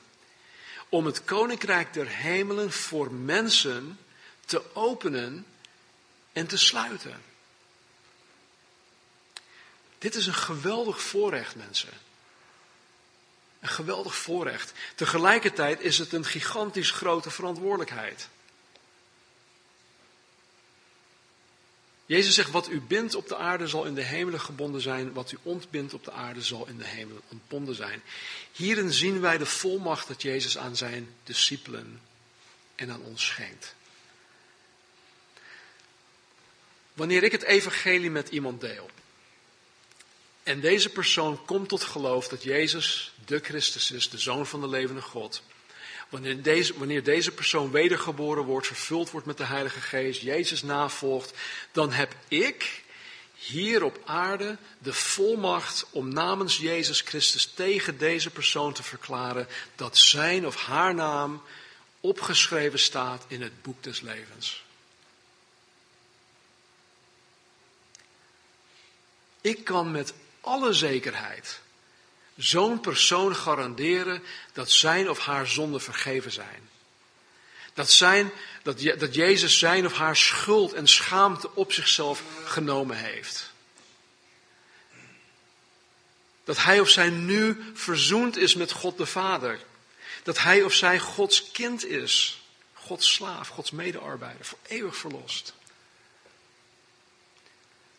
[0.89, 3.99] om het koninkrijk der hemelen voor mensen
[4.45, 5.47] te openen
[6.33, 7.23] en te sluiten.
[9.99, 11.93] Dit is een geweldig voorrecht, mensen.
[13.61, 14.73] Een geweldig voorrecht.
[14.95, 18.29] Tegelijkertijd is het een gigantisch grote verantwoordelijkheid.
[22.07, 25.33] Jezus zegt, wat u bindt op de aarde zal in de hemelen gebonden zijn, wat
[25.33, 28.03] u ontbindt op de aarde zal in de hemelen ontbonden zijn.
[28.53, 32.01] Hierin zien wij de volmacht dat Jezus aan zijn discipelen
[32.75, 33.75] en aan ons schenkt.
[36.93, 38.91] Wanneer ik het evangelie met iemand deel,
[40.43, 44.69] en deze persoon komt tot geloof dat Jezus de Christus is, de Zoon van de
[44.69, 45.43] levende God.
[46.09, 51.33] Wanneer deze, wanneer deze persoon wedergeboren wordt, vervuld wordt met de Heilige Geest, Jezus navolgt,
[51.73, 52.85] dan heb ik
[53.35, 59.97] hier op aarde de volmacht om namens Jezus Christus tegen deze persoon te verklaren dat
[59.99, 61.43] zijn of haar naam
[62.01, 64.65] opgeschreven staat in het boek des levens.
[69.41, 71.61] Ik kan met alle zekerheid
[72.37, 74.23] zo'n persoon garanderen
[74.53, 76.69] dat zijn of haar zonden vergeven zijn.
[77.75, 78.31] Dat, zijn,
[78.63, 83.53] dat, dat Jezus zijn of haar schuld en schaamte op zichzelf genomen heeft.
[86.45, 89.59] Dat hij of zij nu verzoend is met God de Vader.
[90.23, 92.43] Dat hij of zij Gods kind is.
[92.75, 95.55] Gods slaaf, Gods medearbeider, voor eeuwig verlost.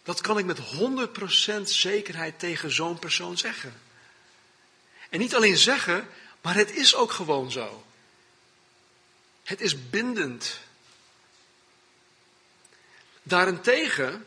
[0.04, 0.60] Dat kan ik met
[1.60, 3.87] 100% zekerheid tegen zo'n persoon zeggen.
[5.10, 6.08] En niet alleen zeggen,
[6.42, 7.84] maar het is ook gewoon zo.
[9.44, 10.60] Het is bindend.
[13.24, 14.26] Daarentegen,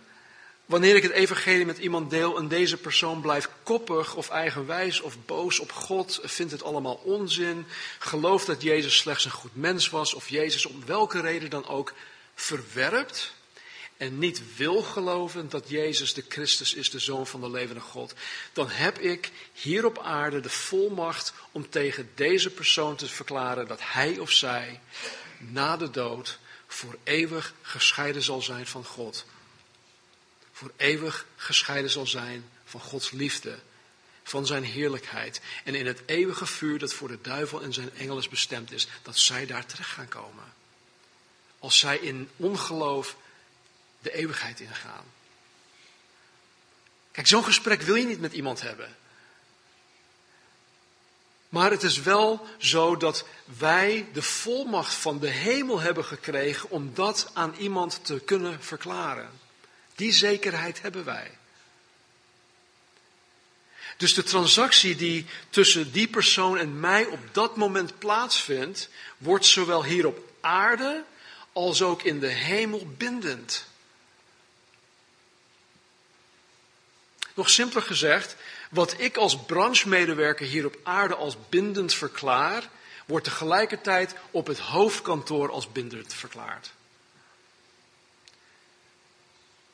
[0.66, 5.16] wanneer ik het evangelie met iemand deel en deze persoon blijft koppig of eigenwijs of
[5.26, 7.66] boos op God, vindt het allemaal onzin,
[7.98, 11.92] gelooft dat Jezus slechts een goed mens was of Jezus om welke reden dan ook
[12.34, 13.32] verwerpt,
[14.00, 18.14] en niet wil geloven dat Jezus de Christus is, de Zoon van de levende God,
[18.52, 23.78] dan heb ik hier op aarde de volmacht om tegen deze persoon te verklaren dat
[23.82, 24.80] hij of zij
[25.38, 29.24] na de dood voor eeuwig gescheiden zal zijn van God.
[30.52, 33.58] Voor eeuwig gescheiden zal zijn van Gods liefde,
[34.22, 35.40] van zijn heerlijkheid.
[35.64, 39.18] En in het eeuwige vuur dat voor de duivel en zijn engelen bestemd is, dat
[39.18, 40.54] zij daar terecht gaan komen.
[41.58, 43.16] Als zij in ongeloof
[44.00, 45.04] de eeuwigheid ingaan.
[47.12, 48.96] Kijk, zo'n gesprek wil je niet met iemand hebben.
[51.48, 53.24] Maar het is wel zo dat
[53.58, 59.30] wij de volmacht van de hemel hebben gekregen om dat aan iemand te kunnen verklaren.
[59.94, 61.38] Die zekerheid hebben wij.
[63.96, 68.88] Dus de transactie die tussen die persoon en mij op dat moment plaatsvindt,
[69.18, 71.04] wordt zowel hier op aarde
[71.52, 73.66] als ook in de hemel bindend.
[77.34, 78.36] Nog simpeler gezegd,
[78.70, 82.68] wat ik als branchemedewerker hier op aarde als bindend verklaar,
[83.06, 86.72] wordt tegelijkertijd op het hoofdkantoor als bindend verklaard.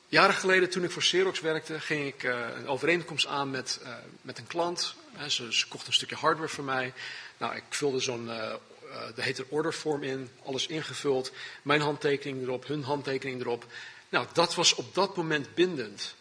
[0.08, 3.94] Jaren geleden, toen ik voor Xerox werkte, ging ik uh, een overeenkomst aan met, uh,
[4.22, 4.94] met een klant.
[5.28, 6.92] Ze, kocht een stukje hardware voor mij.
[7.38, 11.32] Nou, ik vulde zo'n, uh, er ordervorm in, alles ingevuld.
[11.62, 13.66] Mijn handtekening erop, hun handtekening erop.
[14.08, 16.14] Nou, dat was op dat moment bindend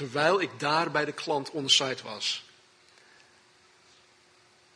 [0.00, 2.44] terwijl ik daar bij de klant on-site was.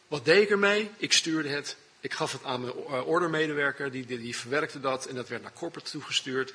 [0.09, 0.91] Wat deed ik ermee?
[0.97, 1.77] Ik stuurde het.
[2.01, 5.43] Ik gaf het aan mijn eh, ordermedewerker, die, die, die verwerkte dat en dat werd
[5.43, 6.55] naar corporate toegestuurd.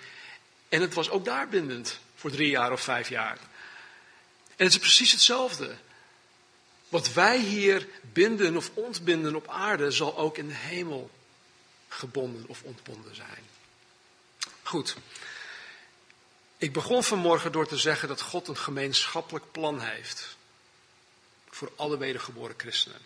[0.68, 3.38] En het was ook daar bindend voor drie jaar of vijf jaar.
[4.56, 5.76] En het is precies hetzelfde.
[6.90, 11.10] Wat wij hier binden of ontbinden op aarde, zal ook in de hemel
[11.88, 13.44] gebonden of ontbonden zijn.
[14.64, 14.96] Goed.
[16.60, 20.38] Ik begon vanmorgen door te zeggen dat God een gemeenschappelijk plan heeft
[21.50, 23.02] voor alle wedergeboren christenen.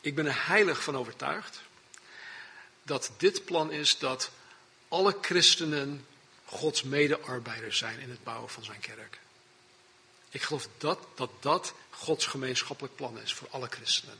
[0.00, 1.60] Ik ben er heilig van overtuigd
[2.82, 4.30] dat dit plan is dat
[4.88, 6.06] alle christenen
[6.44, 9.18] Gods medearbeiders zijn in het bouwen van zijn kerk.
[10.30, 14.18] Ik geloof dat dat, dat Gods gemeenschappelijk plan is voor alle christenen.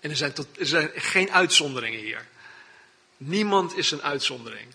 [0.00, 2.26] En er zijn, er zijn geen uitzonderingen hier.
[3.16, 4.74] Niemand is een uitzondering.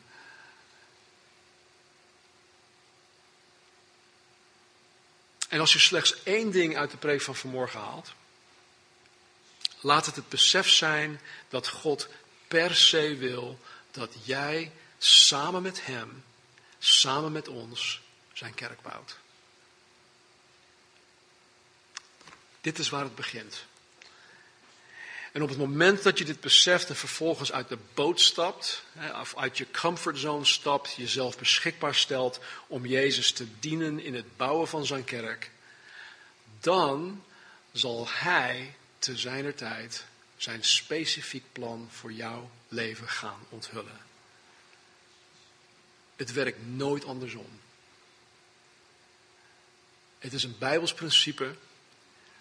[5.52, 8.14] En als je slechts één ding uit de preek van vanmorgen haalt,
[9.80, 12.08] laat het het besef zijn dat God
[12.48, 13.60] per se wil
[13.92, 16.24] dat jij samen met Hem,
[16.80, 18.02] samen met ons,
[18.34, 19.18] zijn kerk bouwt.
[22.62, 23.66] Dit is waar het begint.
[25.32, 28.84] En op het moment dat je dit beseft en vervolgens uit de boot stapt,
[29.22, 34.68] of uit je comfortzone stapt, jezelf beschikbaar stelt om Jezus te dienen in het bouwen
[34.68, 35.52] van zijn kerk,
[36.60, 37.24] dan
[37.72, 40.06] zal Hij te zijner tijd
[40.38, 44.00] zijn specifiek plan voor jouw leven gaan onthullen.
[46.16, 47.60] Het werkt nooit andersom.
[50.20, 51.56] Het is een Bijbels principe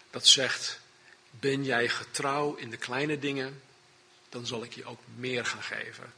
[0.09, 0.80] dat zegt
[1.31, 3.61] ben jij getrouw in de kleine dingen,
[4.29, 6.13] dan zal ik je ook meer gaan geven.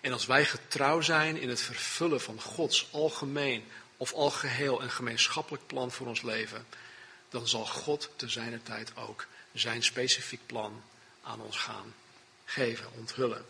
[0.00, 3.64] En als wij getrouw zijn in het vervullen van Gods algemeen
[3.96, 6.66] of algeheel en gemeenschappelijk plan voor ons leven,
[7.28, 10.82] dan zal God te zijner tijd ook zijn specifiek plan
[11.22, 11.94] aan ons gaan
[12.44, 13.46] geven, onthullen.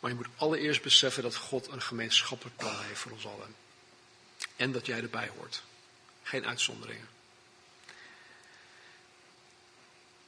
[0.00, 3.54] Maar je moet allereerst beseffen dat God een gemeenschappelijk plan heeft voor ons allen.
[4.56, 5.62] En dat jij erbij hoort.
[6.22, 7.15] Geen uitzonderingen.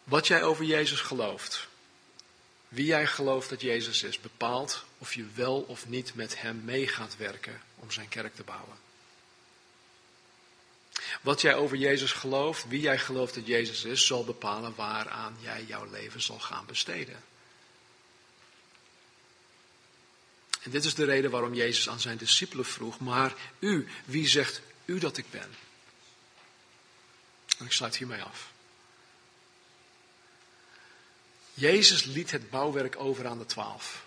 [0.09, 1.69] Wat jij over Jezus gelooft,
[2.69, 6.89] wie jij gelooft dat Jezus is, bepaalt of je wel of niet met Hem mee
[6.89, 8.77] gaat werken om zijn kerk te bouwen.
[11.21, 15.65] Wat jij over Jezus gelooft, wie jij gelooft dat Jezus is, zal bepalen waaraan jij
[15.65, 17.25] jouw leven zal gaan besteden.
[20.63, 24.61] En dit is de reden waarom Jezus aan zijn discipelen vroeg, maar u, wie zegt
[24.85, 25.55] u dat ik ben?
[27.59, 28.51] En ik sluit hiermee af.
[31.59, 34.07] Jezus liet het bouwwerk over aan de twaalf.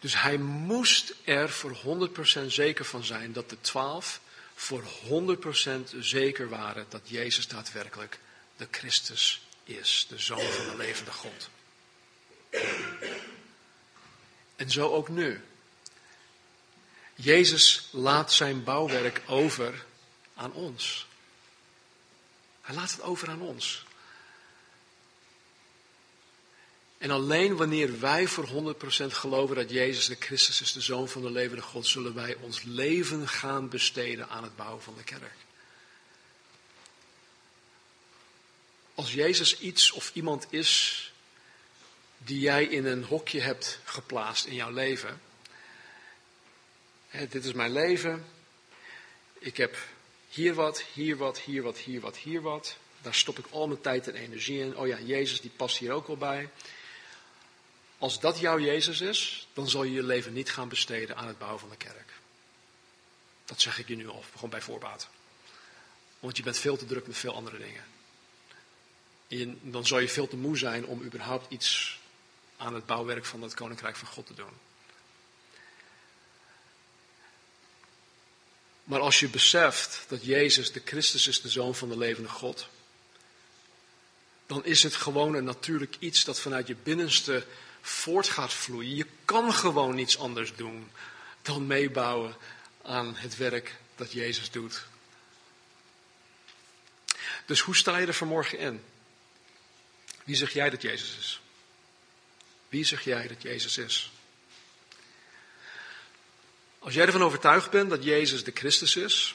[0.00, 2.08] Dus hij moest er voor
[2.42, 4.20] 100% zeker van zijn dat de twaalf
[4.54, 8.18] voor 100% zeker waren dat Jezus daadwerkelijk
[8.56, 11.50] de Christus is, de Zoon van de levende God.
[14.56, 15.44] En zo ook nu.
[17.14, 19.84] Jezus laat zijn bouwwerk over
[20.34, 21.06] aan ons.
[22.60, 23.84] Hij laat het over aan ons.
[27.02, 31.22] En alleen wanneer wij voor 100% geloven dat Jezus de Christus is, de Zoon van
[31.22, 35.34] de levende God, zullen wij ons leven gaan besteden aan het bouwen van de kerk.
[38.94, 41.12] Als Jezus iets of iemand is
[42.18, 45.20] die jij in een hokje hebt geplaatst in jouw leven.
[47.28, 48.26] Dit is mijn leven.
[49.38, 49.76] Ik heb
[50.28, 52.76] hier wat, hier wat, hier wat, hier wat, hier wat.
[53.00, 54.76] Daar stop ik al mijn tijd en energie in.
[54.76, 56.48] Oh ja, Jezus die past hier ook wel bij.
[58.02, 61.38] Als dat jouw Jezus is, dan zal je je leven niet gaan besteden aan het
[61.38, 62.12] bouwen van de kerk.
[63.44, 65.08] Dat zeg ik je nu al, gewoon bij voorbaat.
[66.18, 67.84] Want je bent veel te druk met veel andere dingen.
[69.28, 71.98] En dan zal je veel te moe zijn om überhaupt iets
[72.56, 74.58] aan het bouwwerk van het Koninkrijk van God te doen.
[78.84, 82.68] Maar als je beseft dat Jezus de Christus is, de Zoon van de levende God,
[84.46, 87.46] dan is het gewoon een natuurlijk iets dat vanuit je binnenste
[87.82, 88.96] voort gaat vloeien.
[88.96, 90.90] Je kan gewoon niets anders doen
[91.42, 92.36] dan meebouwen
[92.82, 94.86] aan het werk dat Jezus doet.
[97.46, 98.84] Dus hoe sta je er vanmorgen in?
[100.24, 101.40] Wie zeg jij dat Jezus is?
[102.68, 104.12] Wie zeg jij dat Jezus is?
[106.78, 109.34] Als jij ervan overtuigd bent dat Jezus de Christus is,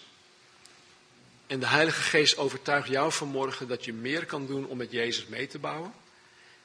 [1.48, 5.26] en de Heilige Geest overtuigt jou vanmorgen dat je meer kan doen om met Jezus
[5.26, 5.94] mee te bouwen,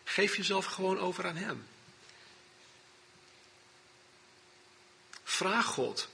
[0.05, 1.67] geef jezelf gewoon over aan Hem.
[5.33, 6.09] Vraag God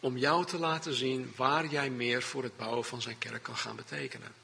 [0.00, 3.56] om jou te laten zien waar jij meer voor het bouwen van zijn kerk kan
[3.56, 4.34] gaan betekenen.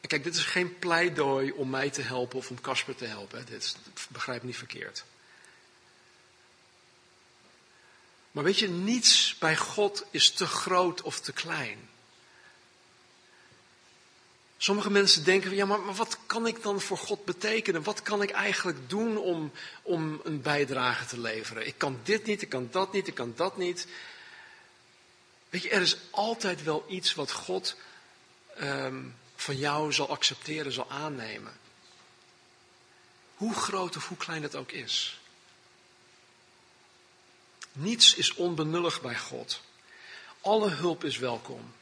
[0.00, 3.46] kijk, dit is geen pleidooi om mij te helpen of om Casper te helpen.
[3.46, 3.76] Dit
[4.08, 5.04] begrijp niet verkeerd.
[8.30, 11.89] Maar weet je, niets bij God is te groot of te klein.
[14.62, 17.82] Sommige mensen denken, ja, maar, wat kan ik dan voor God betekenen?
[17.82, 19.52] Wat kan ik eigenlijk doen om,
[19.82, 21.66] om een bijdrage te leveren?
[21.66, 23.86] Ik kan dit niet, ik kan dat niet, ik kan dat niet.
[25.50, 27.76] Weet je, er is altijd wel iets wat God
[28.60, 31.52] um, van jou zal accepteren, zal aannemen.
[33.34, 35.20] Hoe groot of hoe klein het ook is.
[37.72, 39.60] Niets is onbenullig bij God.
[40.40, 41.72] Alle hulp is welkom.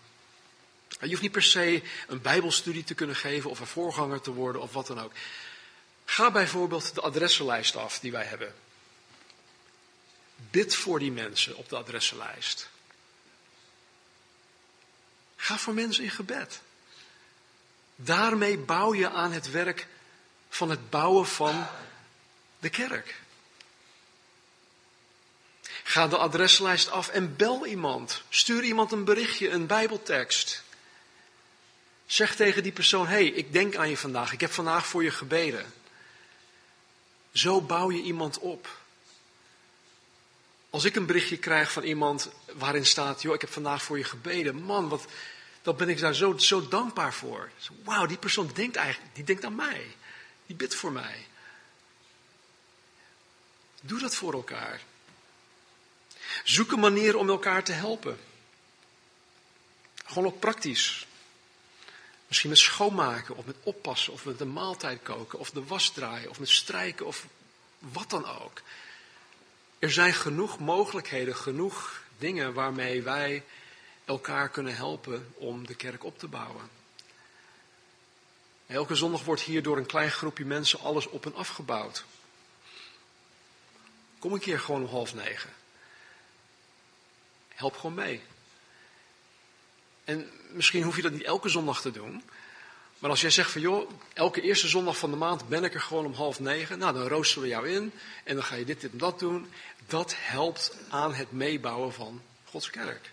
[0.89, 4.63] Je hoeft niet per se een bijbelstudie te kunnen geven of een voorganger te worden
[4.63, 5.13] of wat dan ook.
[6.05, 8.55] Ga bijvoorbeeld de adressenlijst af die wij hebben.
[10.51, 12.69] Bid voor die mensen op de adressenlijst.
[15.37, 16.61] Ga voor mensen in gebed.
[17.97, 19.87] Daarmee bouw je aan het werk
[20.49, 21.67] van het bouwen van
[22.59, 23.21] de kerk.
[25.83, 28.23] Ga de adreslijst af en bel iemand.
[28.29, 30.63] Stuur iemand een berichtje, een bijbeltekst.
[32.09, 35.03] Zeg tegen die persoon, hé, hey, ik denk aan je vandaag, ik heb vandaag voor
[35.03, 35.73] je gebeden.
[37.33, 38.69] Zo bouw je iemand op.
[40.71, 44.05] Als ik een berichtje krijg van iemand waarin staat, joh, ik heb vandaag voor je
[44.05, 44.63] gebeden.
[44.63, 45.05] Man, wat,
[45.63, 47.51] dan ben ik daar zo, zo dankbaar voor.
[47.85, 49.97] Wauw, die persoon denkt eigenlijk, die denkt aan mij.
[50.47, 51.27] Die bidt voor mij.
[53.81, 54.81] Doe dat voor elkaar.
[56.45, 58.21] Zoek een manier om elkaar te helpen.
[60.05, 61.08] Gewoon ook praktisch.
[62.29, 66.31] Misschien met schoonmaken of met oppassen of met de maaltijd koken of de was draaien
[66.31, 67.27] of met strijken of
[67.79, 68.63] wat dan ook.
[69.79, 73.45] Er zijn genoeg mogelijkheden, genoeg dingen waarmee wij
[74.05, 76.71] elkaar kunnen helpen om de kerk op te bouwen.
[78.67, 82.05] Elke zondag wordt hier door een klein groepje mensen alles op en afgebouwd.
[84.19, 85.51] Kom een keer gewoon om half negen.
[87.49, 88.23] Help gewoon mee.
[90.09, 92.23] En misschien hoef je dat niet elke zondag te doen.
[92.99, 95.81] Maar als jij zegt van joh, elke eerste zondag van de maand ben ik er
[95.81, 96.79] gewoon om half negen.
[96.79, 97.93] Nou, dan roosteren we jou in.
[98.25, 99.47] En dan ga je dit, dit en dat doen.
[99.87, 103.11] Dat helpt aan het meebouwen van Gods kerk.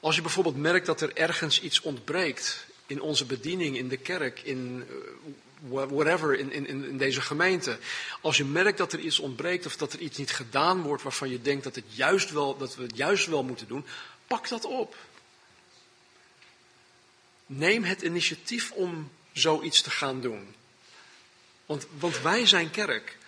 [0.00, 4.40] Als je bijvoorbeeld merkt dat er ergens iets ontbreekt in onze bediening, in de kerk,
[4.42, 4.86] in
[5.70, 7.78] uh, whatever, in, in, in deze gemeente.
[8.20, 11.30] Als je merkt dat er iets ontbreekt of dat er iets niet gedaan wordt waarvan
[11.30, 13.84] je denkt dat, het juist wel, dat we het juist wel moeten doen,
[14.26, 14.96] pak dat op.
[17.46, 20.54] Neem het initiatief om zoiets te gaan doen.
[21.66, 23.18] Want, want wij zijn kerk.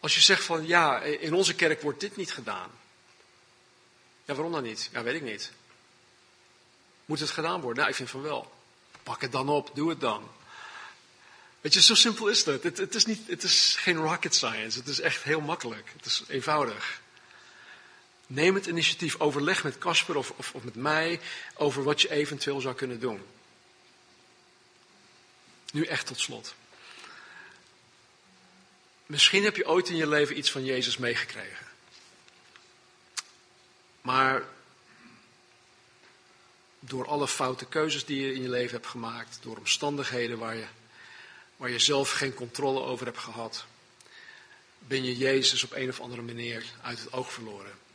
[0.00, 2.70] Als je zegt van ja, in onze kerk wordt dit niet gedaan.
[4.24, 4.88] Ja, waarom dan niet?
[4.92, 5.52] Ja, weet ik niet.
[7.04, 7.76] Moet het gedaan worden?
[7.76, 8.52] Nou, ik vind van wel.
[9.02, 10.30] Pak het dan op, doe het dan.
[11.60, 12.62] Weet je, zo simpel is dat.
[12.62, 14.78] Het, het, is niet, het is geen rocket science.
[14.78, 15.92] Het is echt heel makkelijk.
[15.96, 17.00] Het is eenvoudig.
[18.30, 21.20] Neem het initiatief, overleg met Casper of, of, of met mij
[21.54, 23.22] over wat je eventueel zou kunnen doen.
[25.72, 26.54] Nu echt tot slot.
[29.06, 31.66] Misschien heb je ooit in je leven iets van Jezus meegekregen.
[34.00, 34.42] Maar
[36.80, 40.66] door alle foute keuzes die je in je leven hebt gemaakt, door omstandigheden waar je,
[41.56, 43.64] waar je zelf geen controle over hebt gehad,
[44.78, 47.86] ben je Jezus op een of andere manier uit het oog verloren.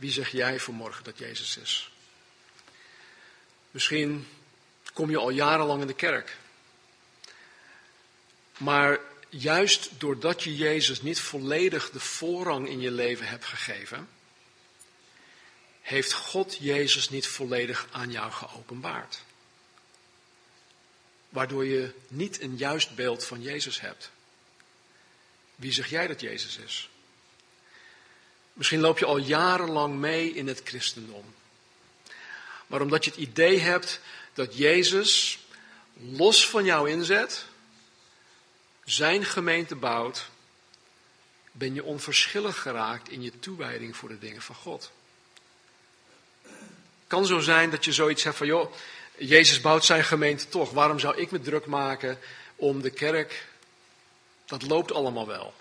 [0.00, 1.90] Wie zeg jij vanmorgen dat Jezus is?
[3.70, 4.28] Misschien
[4.92, 6.36] kom je al jarenlang in de kerk.
[8.58, 8.98] Maar
[9.28, 14.08] juist doordat je Jezus niet volledig de voorrang in je leven hebt gegeven,
[15.80, 19.22] heeft God Jezus niet volledig aan jou geopenbaard.
[21.28, 24.10] Waardoor je niet een juist beeld van Jezus hebt.
[25.54, 26.90] Wie zeg jij dat Jezus is?
[28.60, 31.24] Misschien loop je al jarenlang mee in het christendom.
[32.66, 34.00] Maar omdat je het idee hebt
[34.34, 35.38] dat Jezus
[35.92, 37.44] los van jou inzet,
[38.84, 40.28] zijn gemeente bouwt,
[41.52, 44.90] ben je onverschillig geraakt in je toewijding voor de dingen van God.
[46.42, 46.52] Het
[47.06, 48.72] kan zo zijn dat je zoiets hebt van, joh,
[49.16, 50.70] Jezus bouwt zijn gemeente toch.
[50.70, 52.18] Waarom zou ik me druk maken
[52.56, 53.46] om de kerk?
[54.44, 55.54] Dat loopt allemaal wel.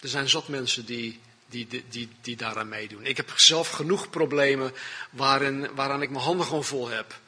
[0.00, 3.06] Er zijn zat mensen die, die, die, die, daaraan meedoen.
[3.06, 4.72] Ik heb zelf genoeg problemen
[5.10, 7.20] waarin, waaraan ik mijn handen gewoon vol heb.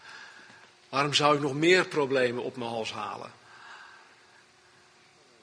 [0.89, 3.33] Waarom zou ik nog meer problemen op mijn hals halen?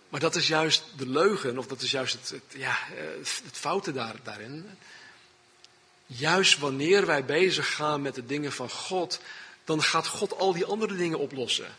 [0.10, 2.78] Maar dat is juist de leugen, of dat is juist het, het ja,
[3.24, 4.78] het foute daar, daarin.
[6.06, 9.20] Juist wanneer wij bezig gaan met de dingen van God,
[9.64, 11.76] dan gaat God al die andere dingen oplossen.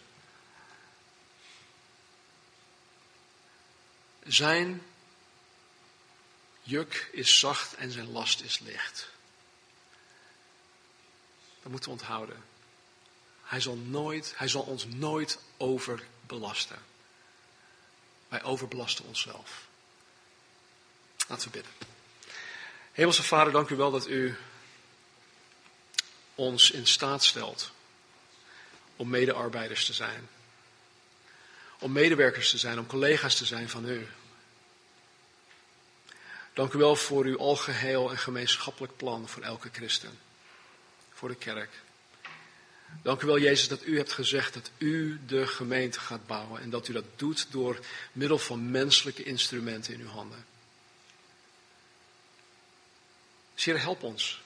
[4.26, 4.82] Zijn
[6.66, 9.08] juk is zacht en zijn last is licht.
[11.62, 12.44] Dat moeten we onthouden.
[13.42, 16.78] Hij zal, nooit, hij zal ons nooit overbelasten.
[18.28, 19.66] Wij overbelasten onszelf.
[21.28, 21.72] Laten we bidden.
[22.92, 24.36] Hemelse Vader, dank u wel dat u
[26.34, 27.70] ons in staat stelt
[28.96, 30.28] om medearbeiders te zijn.
[31.78, 34.08] Om medewerkers te zijn, om collega's te zijn van u.
[36.56, 40.18] Dank u wel voor uw algeheel en gemeenschappelijk plan voor elke christen.
[41.12, 41.70] Voor de kerk.
[43.02, 46.60] Dank u wel, Jezus, dat u hebt gezegd dat u de gemeente gaat bouwen.
[46.60, 47.78] En dat u dat doet door
[48.12, 50.46] middel van menselijke instrumenten in uw handen.
[53.54, 54.42] Heer, help ons.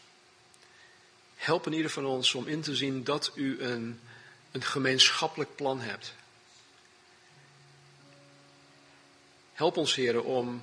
[1.37, 4.01] Help in ieder van ons om in te zien dat u een,
[4.51, 6.15] een gemeenschappelijk plan hebt.
[9.53, 10.63] Help ons, Heer, om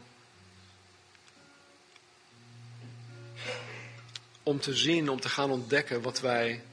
[4.48, 6.64] om te zien, om te gaan ontdekken wat wij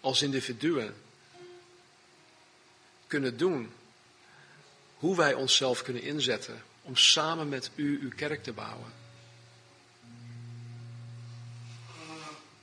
[0.00, 0.94] als individuen
[3.06, 3.72] kunnen doen.
[4.96, 8.92] Hoe wij onszelf kunnen inzetten om samen met u uw kerk te bouwen.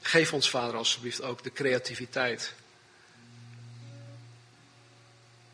[0.01, 2.53] Geef ons, Vader, alsjeblieft ook de creativiteit.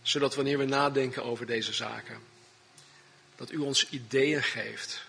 [0.01, 2.19] Zodat wanneer we nadenken over deze zaken,
[3.35, 5.07] dat u ons ideeën geeft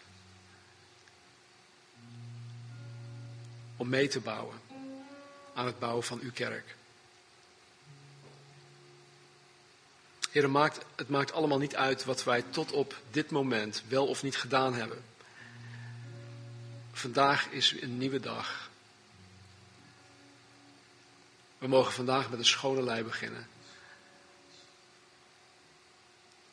[3.80, 4.60] om mee te bouwen
[5.54, 6.74] aan het bouwen van uw kerk.
[10.30, 14.22] Heer, maakt, het maakt allemaal niet uit wat wij tot op dit moment wel of
[14.22, 15.04] niet gedaan hebben.
[16.92, 18.70] Vandaag is een nieuwe dag.
[21.58, 23.48] We mogen vandaag met een schone lei beginnen.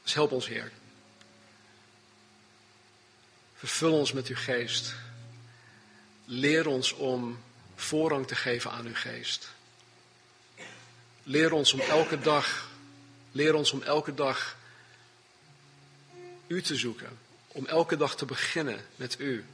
[0.03, 0.71] Dus help ons, Heer.
[3.55, 4.95] Vervul ons met uw geest.
[6.30, 7.39] Leer ons om
[7.75, 9.49] voorrang te geven aan uw geest.
[11.23, 12.69] Leer ons om elke dag,
[13.32, 14.57] leer ons om elke dag
[16.47, 17.19] u te zoeken.
[17.47, 19.45] Om elke dag te beginnen met u.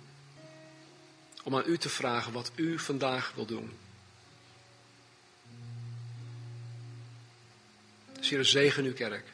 [1.43, 3.77] Om aan u te vragen wat u vandaag wil doen.
[8.17, 9.25] Dus hier zegen uw kerk.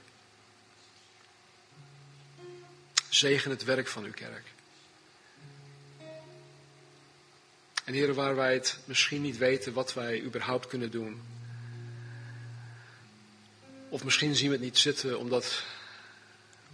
[3.10, 4.46] Zegen het werk van uw kerk.
[7.90, 11.22] En heren, waar wij het misschien niet weten wat wij überhaupt kunnen doen.
[13.90, 15.64] Of misschien zien we het niet zitten omdat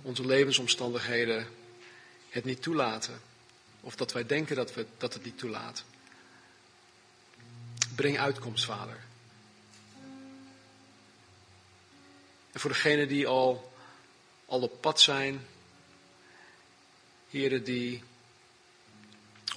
[0.01, 1.47] onze levensomstandigheden
[2.29, 3.21] het niet toelaten.
[3.81, 5.83] Of dat wij denken dat, we, dat het niet toelaat.
[7.95, 8.99] Breng uitkomst, Vader.
[12.51, 13.73] En voor degenen die al,
[14.45, 15.45] al op pad zijn,
[17.29, 18.03] heren die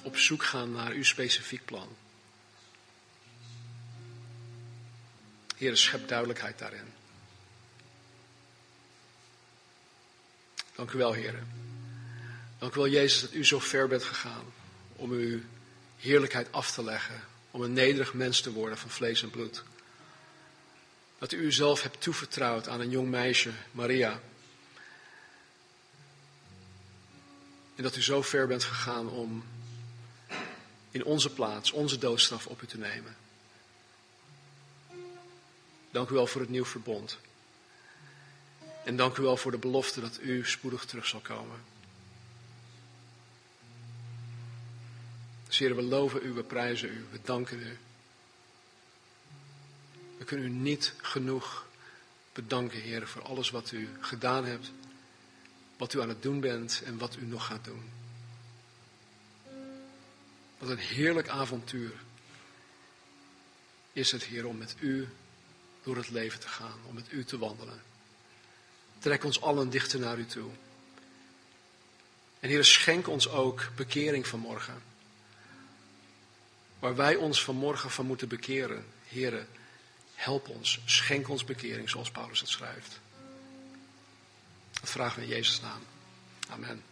[0.03, 1.95] op zoek gaan naar uw specifiek plan.
[5.57, 6.93] Heren, schep duidelijkheid daarin.
[10.75, 11.47] Dank u wel, heren.
[12.59, 14.45] Dank u wel, Jezus, dat u zo ver bent gegaan
[14.95, 15.41] om uw
[15.97, 19.63] heerlijkheid af te leggen, om een nederig mens te worden van vlees en bloed.
[21.17, 24.19] Dat u uzelf hebt toevertrouwd aan een jong meisje, Maria.
[27.75, 29.43] En dat u zo ver bent gegaan om
[30.91, 33.15] in onze plaats onze doodstraf op u te nemen.
[35.91, 37.17] Dank u wel voor het nieuw verbond.
[38.83, 41.63] En dank u wel voor de belofte dat u spoedig terug zal komen.
[45.47, 47.77] Dus we loven u, we prijzen u, we danken u.
[50.17, 51.67] We kunnen u niet genoeg
[52.33, 54.71] bedanken, Heer, voor alles wat u gedaan hebt,
[55.77, 57.98] wat u aan het doen bent en wat u nog gaat doen.
[60.59, 61.91] Wat een heerlijk avontuur
[63.93, 65.09] is het, Heer, om met u
[65.83, 67.81] door het leven te gaan, om met u te wandelen.
[68.99, 70.49] Trek ons allen dichter naar u toe.
[72.39, 74.81] En Heer, schenk ons ook bekering vanmorgen.
[76.79, 78.85] Waar wij ons vanmorgen van moeten bekeren.
[79.07, 79.47] Heer,
[80.15, 80.79] help ons.
[80.85, 82.99] Schenk ons bekering zoals Paulus het schrijft.
[84.71, 85.81] Dat vragen we in Jezus' naam.
[86.49, 86.88] Amen.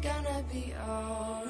[0.00, 1.47] Gonna be alright.